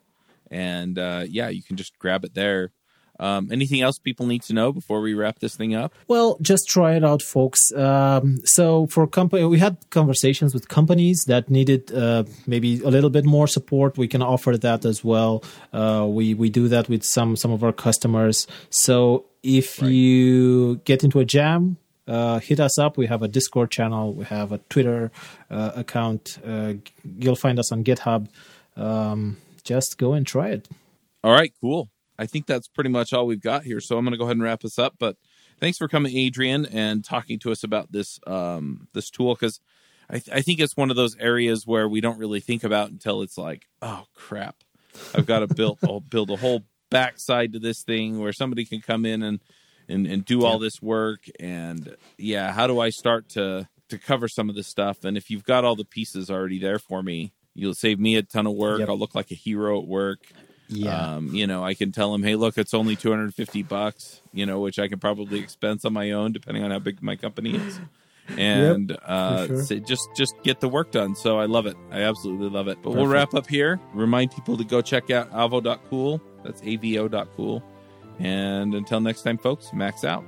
and 0.50 0.98
uh, 0.98 1.24
yeah, 1.28 1.48
you 1.48 1.62
can 1.62 1.76
just 1.76 1.98
grab 1.98 2.24
it 2.24 2.34
there. 2.34 2.70
Um, 3.18 3.48
anything 3.50 3.80
else 3.80 3.98
people 3.98 4.26
need 4.26 4.42
to 4.42 4.52
know 4.52 4.72
before 4.72 5.00
we 5.00 5.14
wrap 5.14 5.38
this 5.38 5.56
thing 5.56 5.74
up? 5.74 5.94
Well, 6.06 6.36
just 6.42 6.68
try 6.68 6.96
it 6.96 7.02
out, 7.04 7.22
folks. 7.22 7.72
Um, 7.74 8.40
so 8.44 8.86
for 8.88 9.06
company, 9.06 9.42
we 9.46 9.58
had 9.58 9.78
conversations 9.90 10.52
with 10.52 10.68
companies 10.68 11.24
that 11.26 11.48
needed 11.48 11.90
uh, 11.92 12.24
maybe 12.46 12.82
a 12.82 12.90
little 12.90 13.08
bit 13.10 13.24
more 13.24 13.46
support. 13.48 13.96
We 13.96 14.06
can 14.06 14.20
offer 14.22 14.56
that 14.58 14.84
as 14.84 15.02
well. 15.02 15.42
Uh, 15.72 16.04
we 16.08 16.34
we 16.34 16.50
do 16.50 16.68
that 16.68 16.88
with 16.90 17.04
some 17.04 17.36
some 17.36 17.52
of 17.52 17.64
our 17.64 17.72
customers. 17.72 18.46
So 18.68 19.24
if 19.42 19.80
Right. 19.80 19.90
you 19.90 20.76
get 20.84 21.02
into 21.02 21.18
a 21.18 21.24
jam, 21.24 21.78
uh, 22.06 22.38
hit 22.38 22.60
us 22.60 22.78
up. 22.78 22.96
We 22.96 23.06
have 23.06 23.22
a 23.22 23.28
Discord 23.28 23.70
channel. 23.70 24.12
We 24.12 24.24
have 24.26 24.52
a 24.52 24.58
Twitter 24.58 25.10
uh, 25.50 25.72
account. 25.74 26.38
Uh, 26.44 26.74
you'll 27.18 27.36
find 27.36 27.58
us 27.58 27.72
on 27.72 27.84
GitHub. 27.84 28.28
Um, 28.76 29.38
just 29.64 29.98
go 29.98 30.12
and 30.12 30.26
try 30.26 30.48
it. 30.50 30.68
All 31.24 31.32
right, 31.32 31.52
cool. 31.60 31.90
I 32.18 32.26
think 32.26 32.46
that's 32.46 32.68
pretty 32.68 32.90
much 32.90 33.12
all 33.12 33.26
we've 33.26 33.42
got 33.42 33.64
here. 33.64 33.80
So 33.80 33.98
I'm 33.98 34.04
going 34.04 34.12
to 34.12 34.18
go 34.18 34.24
ahead 34.24 34.36
and 34.36 34.42
wrap 34.42 34.64
us 34.64 34.78
up. 34.78 34.94
But 34.98 35.16
thanks 35.60 35.78
for 35.78 35.88
coming, 35.88 36.16
Adrian, 36.16 36.66
and 36.66 37.04
talking 37.04 37.38
to 37.40 37.52
us 37.52 37.64
about 37.64 37.92
this 37.92 38.20
um, 38.26 38.88
this 38.92 39.10
tool 39.10 39.34
because 39.34 39.60
I, 40.08 40.18
th- 40.18 40.36
I 40.36 40.40
think 40.42 40.60
it's 40.60 40.76
one 40.76 40.90
of 40.90 40.96
those 40.96 41.16
areas 41.16 41.66
where 41.66 41.88
we 41.88 42.00
don't 42.00 42.18
really 42.18 42.40
think 42.40 42.64
about 42.64 42.90
until 42.90 43.22
it's 43.22 43.36
like, 43.36 43.66
oh 43.82 44.04
crap, 44.14 44.56
I've 45.14 45.26
got 45.26 45.40
to 45.40 45.52
build 45.52 45.78
I'll 45.82 46.00
build 46.10 46.30
a 46.30 46.36
whole 46.36 46.62
backside 46.90 47.52
to 47.52 47.58
this 47.58 47.82
thing 47.82 48.20
where 48.20 48.32
somebody 48.32 48.64
can 48.64 48.80
come 48.80 49.04
in 49.04 49.22
and 49.22 49.40
and, 49.88 50.06
and 50.06 50.24
do 50.24 50.44
all 50.44 50.58
this 50.58 50.80
work. 50.82 51.20
And 51.38 51.96
yeah, 52.18 52.52
how 52.52 52.66
do 52.66 52.80
I 52.80 52.90
start 52.90 53.28
to 53.30 53.68
to 53.88 53.98
cover 53.98 54.28
some 54.28 54.48
of 54.48 54.56
this 54.56 54.66
stuff? 54.66 55.04
And 55.04 55.16
if 55.16 55.30
you've 55.30 55.44
got 55.44 55.64
all 55.64 55.76
the 55.76 55.84
pieces 55.84 56.30
already 56.30 56.58
there 56.58 56.78
for 56.78 57.02
me, 57.02 57.32
you'll 57.54 57.74
save 57.74 57.98
me 57.98 58.16
a 58.16 58.22
ton 58.22 58.46
of 58.46 58.54
work. 58.54 58.80
Yep. 58.80 58.88
I'll 58.88 58.98
look 58.98 59.14
like 59.14 59.30
a 59.30 59.34
hero 59.36 59.80
at 59.80 59.86
work. 59.86 60.20
Yeah. 60.68 61.14
Um, 61.16 61.28
you 61.34 61.46
know, 61.46 61.64
I 61.64 61.74
can 61.74 61.92
tell 61.92 62.10
them, 62.10 62.22
hey, 62.22 62.34
look, 62.34 62.58
it's 62.58 62.74
only 62.74 62.96
250 62.96 63.62
bucks, 63.62 64.20
you 64.32 64.46
know, 64.46 64.60
which 64.60 64.78
I 64.78 64.88
can 64.88 64.98
probably 64.98 65.38
expense 65.38 65.84
on 65.84 65.92
my 65.92 66.10
own 66.10 66.32
depending 66.32 66.64
on 66.64 66.70
how 66.70 66.80
big 66.80 67.02
my 67.02 67.16
company 67.16 67.54
is. 67.56 67.80
And 68.36 68.96
uh, 69.04 69.46
sure. 69.46 69.62
say- 69.62 69.78
just 69.80 70.08
just 70.16 70.34
get 70.42 70.60
the 70.60 70.68
work 70.68 70.90
done. 70.90 71.14
So 71.14 71.38
I 71.38 71.44
love 71.46 71.66
it. 71.66 71.76
I 71.92 72.00
absolutely 72.02 72.48
love 72.48 72.66
it. 72.66 72.78
But 72.82 72.90
we'll 72.94 73.06
wrap 73.06 73.34
up 73.34 73.46
here. 73.46 73.78
Remind 73.94 74.32
people 74.32 74.56
to 74.56 74.64
go 74.64 74.82
check 74.82 75.10
out 75.10 75.30
avo.cool. 75.30 76.20
That's 76.42 76.60
avo.cool. 76.62 77.62
And 78.18 78.74
until 78.74 79.00
next 79.00 79.22
time, 79.22 79.38
folks, 79.38 79.72
max 79.72 80.04
out. 80.04 80.24